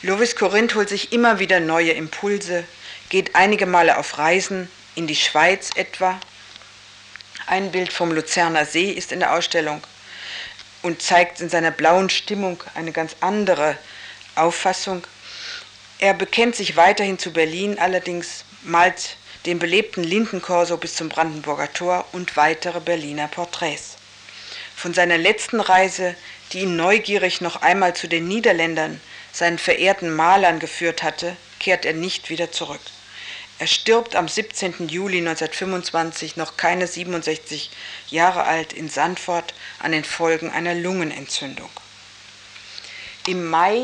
Lovis 0.01 0.35
Corinth 0.35 0.75
holt 0.75 0.89
sich 0.89 1.13
immer 1.13 1.39
wieder 1.39 1.61
neue 1.61 1.93
Impulse, 1.93 2.65
geht 3.07 3.35
einige 3.35 3.65
Male 3.65 3.97
auf 3.97 4.17
Reisen, 4.17 4.69
in 4.95 5.07
die 5.07 5.15
Schweiz 5.15 5.69
etwa. 5.75 6.19
Ein 7.49 7.71
Bild 7.71 7.91
vom 7.91 8.11
Luzerner 8.11 8.63
See 8.63 8.91
ist 8.91 9.11
in 9.11 9.21
der 9.21 9.33
Ausstellung 9.33 9.81
und 10.83 11.01
zeigt 11.01 11.41
in 11.41 11.49
seiner 11.49 11.71
blauen 11.71 12.11
Stimmung 12.11 12.63
eine 12.75 12.91
ganz 12.91 13.15
andere 13.21 13.75
Auffassung. 14.35 15.01
Er 15.97 16.13
bekennt 16.13 16.55
sich 16.55 16.75
weiterhin 16.75 17.17
zu 17.17 17.33
Berlin, 17.33 17.79
allerdings 17.79 18.45
malt 18.61 19.17
den 19.47 19.57
belebten 19.57 20.03
Lindenkorso 20.03 20.77
bis 20.77 20.95
zum 20.95 21.09
Brandenburger 21.09 21.73
Tor 21.73 22.05
und 22.11 22.37
weitere 22.37 22.81
Berliner 22.81 23.27
Porträts. 23.27 23.95
Von 24.75 24.93
seiner 24.93 25.17
letzten 25.17 25.59
Reise, 25.59 26.13
die 26.53 26.59
ihn 26.59 26.75
neugierig 26.75 27.41
noch 27.41 27.63
einmal 27.63 27.95
zu 27.95 28.07
den 28.07 28.27
Niederländern, 28.27 29.01
seinen 29.31 29.57
verehrten 29.57 30.15
Malern 30.15 30.59
geführt 30.59 31.01
hatte, 31.01 31.35
kehrt 31.59 31.83
er 31.83 31.93
nicht 31.93 32.29
wieder 32.29 32.51
zurück. 32.51 32.79
Er 33.59 33.67
stirbt 33.67 34.15
am 34.15 34.29
17. 34.29 34.87
Juli 34.87 35.17
1925, 35.17 36.37
noch 36.37 36.55
keine 36.55 36.87
67 36.87 37.69
Jahre 38.07 38.45
alt, 38.45 38.71
in 38.71 38.89
Sandford 38.89 39.53
an 39.79 39.91
den 39.91 40.05
Folgen 40.05 40.49
einer 40.49 40.75
Lungenentzündung. 40.75 41.69
Im 43.27 43.45
Mai 43.49 43.81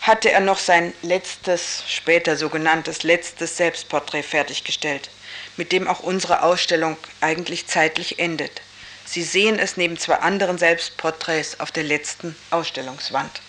hatte 0.00 0.32
er 0.32 0.40
noch 0.40 0.58
sein 0.58 0.92
letztes, 1.02 1.84
später 1.86 2.36
sogenanntes 2.36 3.04
letztes 3.04 3.56
Selbstporträt 3.56 4.24
fertiggestellt, 4.24 5.10
mit 5.56 5.70
dem 5.70 5.86
auch 5.86 6.00
unsere 6.00 6.42
Ausstellung 6.42 6.96
eigentlich 7.20 7.68
zeitlich 7.68 8.18
endet. 8.18 8.62
Sie 9.04 9.22
sehen 9.22 9.60
es 9.60 9.76
neben 9.76 9.96
zwei 9.96 10.16
anderen 10.16 10.58
Selbstporträts 10.58 11.60
auf 11.60 11.70
der 11.70 11.84
letzten 11.84 12.34
Ausstellungswand. 12.50 13.42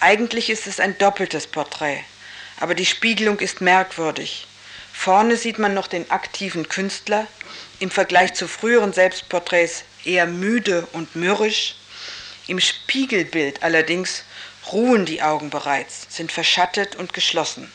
Eigentlich 0.00 0.48
ist 0.48 0.66
es 0.66 0.80
ein 0.80 0.96
doppeltes 0.96 1.46
Porträt, 1.46 2.04
aber 2.58 2.74
die 2.74 2.86
Spiegelung 2.86 3.38
ist 3.40 3.60
merkwürdig. 3.60 4.46
Vorne 4.92 5.36
sieht 5.36 5.58
man 5.58 5.74
noch 5.74 5.86
den 5.86 6.10
aktiven 6.10 6.68
Künstler, 6.68 7.26
im 7.78 7.90
Vergleich 7.90 8.34
zu 8.34 8.48
früheren 8.48 8.92
Selbstporträts 8.92 9.84
eher 10.04 10.26
müde 10.26 10.86
und 10.92 11.14
mürrisch. 11.14 11.76
Im 12.46 12.60
Spiegelbild 12.60 13.62
allerdings 13.62 14.24
ruhen 14.72 15.04
die 15.04 15.22
Augen 15.22 15.50
bereits, 15.50 16.06
sind 16.08 16.32
verschattet 16.32 16.96
und 16.96 17.12
geschlossen. 17.12 17.70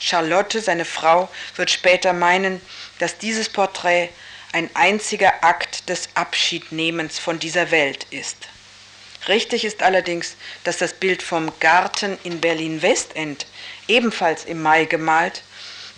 Charlotte, 0.00 0.60
seine 0.60 0.84
Frau, 0.84 1.28
wird 1.56 1.70
später 1.70 2.12
meinen, 2.12 2.60
dass 2.98 3.18
dieses 3.18 3.48
Porträt 3.48 4.08
ein 4.52 4.68
einziger 4.74 5.44
Akt 5.44 5.88
des 5.88 6.08
Abschiednehmens 6.14 7.18
von 7.18 7.38
dieser 7.38 7.70
Welt 7.70 8.06
ist. 8.10 8.48
Richtig 9.28 9.64
ist 9.64 9.82
allerdings, 9.82 10.36
dass 10.64 10.78
das 10.78 10.94
Bild 10.94 11.22
vom 11.22 11.52
Garten 11.60 12.18
in 12.24 12.40
Berlin-Westend, 12.40 13.46
ebenfalls 13.90 14.44
im 14.44 14.62
Mai 14.62 14.84
gemalt, 14.84 15.42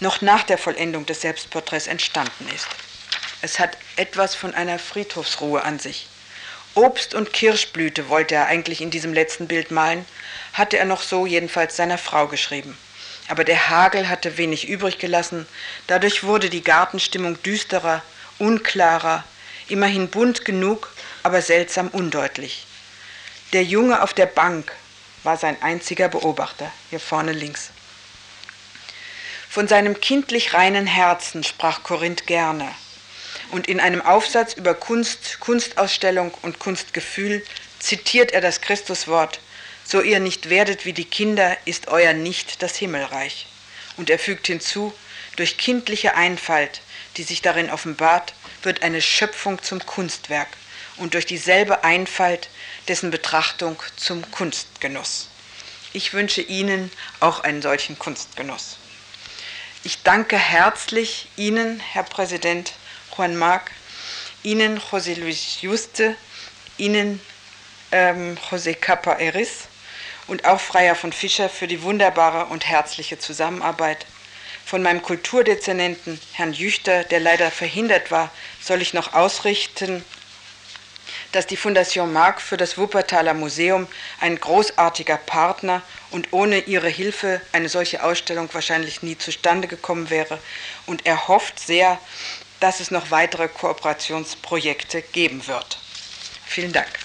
noch 0.00 0.20
nach 0.20 0.42
der 0.42 0.59
Vollendung 0.59 1.07
des 1.07 1.20
Selbstporträts 1.20 1.87
entstanden 1.87 2.48
ist. 2.52 2.66
Es 3.42 3.59
hat 3.59 3.76
etwas 3.96 4.35
von 4.35 4.55
einer 4.55 4.78
Friedhofsruhe 4.78 5.62
an 5.62 5.78
sich. 5.78 6.07
Obst 6.74 7.14
und 7.14 7.33
Kirschblüte 7.33 8.09
wollte 8.09 8.35
er 8.35 8.46
eigentlich 8.46 8.81
in 8.81 8.90
diesem 8.90 9.12
letzten 9.12 9.46
Bild 9.46 9.70
malen, 9.70 10.07
hatte 10.55 10.78
er 10.78 10.87
noch 10.87 11.02
so 11.02 11.26
jedenfalls 11.26 11.76
seiner 11.76 11.98
Frau 11.98 12.26
geschrieben. 12.28 12.76
Aber 13.28 13.44
der 13.44 13.68
Hagel 13.68 14.09
hatte 14.09 14.38
wenig 14.38 14.68
übrig 14.68 14.98
gelassen, 14.98 15.46
dadurch 15.87 16.24
wurde 16.24 16.48
die 16.48 16.64
Gartenstimmung 16.64 17.40
düsterer, 17.42 18.02
unklarer, 18.38 19.22
immerhin 19.68 20.09
bunt 20.09 20.44
genug, 20.44 20.90
aber 21.22 21.42
seltsam 21.42 21.88
undeutlich. 21.88 22.66
Der 23.52 23.64
Junge 23.64 24.02
auf 24.02 24.14
der 24.14 24.26
Bank 24.26 24.72
war 25.24 25.37
sein 25.37 25.61
einziger 25.62 26.09
Beobachter, 26.09 26.72
hier 26.90 27.00
vorne 27.00 27.33
links. 27.33 27.70
Von 29.53 29.69
seinem 29.69 30.01
kindlich 30.01 30.55
reinen 30.55 30.87
Herzen 30.87 31.45
sprach 31.45 31.83
Korinth 31.83 32.27
gerne. 32.27 32.75
Und 33.51 33.67
in 33.67 33.81
einem 33.81 34.01
Aufsatz 34.01 34.55
über 34.55 34.73
Kunst, 34.73 35.41
Kunstausstellung 35.41 36.33
und 36.41 36.59
Kunstgefühl 36.59 37.45
zitiert 37.79 38.33
er 38.33 38.41
das 38.41 38.62
Christuswort, 38.62 39.41
so 39.85 40.01
ihr 40.01 40.21
nicht 40.21 40.49
werdet 40.49 40.87
wie 40.87 40.95
die 40.95 41.05
Kinder, 41.05 41.55
ist 41.67 41.88
euer 41.88 42.15
nicht 42.15 42.62
das 42.62 42.77
Himmelreich. 42.77 43.47
Und 43.99 44.09
er 44.09 44.19
fügt 44.19 44.47
hinzu, 44.47 44.95
durch 45.37 45.59
kindliche 45.59 46.15
Einfalt, 46.15 46.81
die 47.19 47.23
sich 47.23 47.43
darin 47.43 47.69
offenbart, 47.69 48.33
wird 48.62 48.83
eine 48.83 49.03
Schöpfung 49.03 49.62
zum 49.62 49.85
Kunstwerk 49.85 50.49
und 50.97 51.12
durch 51.12 51.27
dieselbe 51.27 51.85
Einfalt 51.85 52.49
dessen 52.88 53.11
Betrachtung 53.11 53.77
zum 53.97 54.31
Kunstgenuss. 54.31 55.29
Ich 55.93 56.15
wünsche 56.15 56.41
Ihnen 56.41 56.91
auch 57.21 57.41
einen 57.41 57.61
solchen 57.61 57.99
Kunstgenuss. 57.99 58.79
Ich 59.85 60.05
danke 60.05 60.38
herzlich 60.38 61.27
Ihnen, 61.37 61.81
Herr 61.81 62.05
Präsident 62.05 62.75
Juan 63.16 63.35
Marc, 63.35 63.73
Ihnen, 64.45 64.79
José 64.79 65.18
Luis 65.18 65.61
Juste, 65.61 66.14
Ihnen, 66.77 67.21
ähm, 67.90 68.38
José 68.49 68.77
Capa 68.77 69.14
Eris 69.14 69.66
und 70.29 70.45
auch 70.45 70.61
Freier 70.61 70.95
von 70.95 71.12
Fischer 71.12 71.49
für 71.49 71.66
die 71.66 71.83
wunderbare 71.83 72.47
und 72.47 72.68
herzliche 72.68 73.18
Zusammenarbeit. 73.18 74.07
Von 74.64 74.85
meinem 74.85 75.03
Kulturdezernenten, 75.03 76.21
Herrn 76.35 76.53
Jüchter, 76.53 77.03
der 77.03 77.18
leider 77.18 77.51
verhindert 77.51 78.12
war, 78.12 78.31
soll 78.61 78.83
ich 78.83 78.95
noch 78.95 79.14
ausrichten, 79.14 80.05
dass 81.33 81.47
die 81.47 81.57
Fondation 81.57 82.12
Mark 82.12 82.41
für 82.41 82.57
das 82.57 82.79
Wuppertaler 82.79 83.35
Museum 83.35 83.87
ein 84.21 84.38
großartiger 84.38 85.17
Partner 85.17 85.83
und 86.11 86.33
ohne 86.33 86.61
ihre 86.61 86.88
Hilfe 86.88 87.41
eine 87.53 87.69
solche 87.69 88.03
Ausstellung 88.03 88.49
wahrscheinlich 88.53 89.03
nie 89.03 89.19
zustande 89.19 89.69
gekommen 89.69 90.11
wäre. 90.11 90.38
Und 90.87 91.07
er 91.07 91.29
hofft 91.29 91.59
sehr, 91.59 91.99
dass 92.61 92.81
es 92.81 92.91
noch 92.91 93.11
weitere 93.11 93.49
Kooperationsprojekte 93.49 95.03
geben 95.03 95.47
wird. 95.47 95.79
Vielen 96.47 96.73
Dank. 96.73 97.02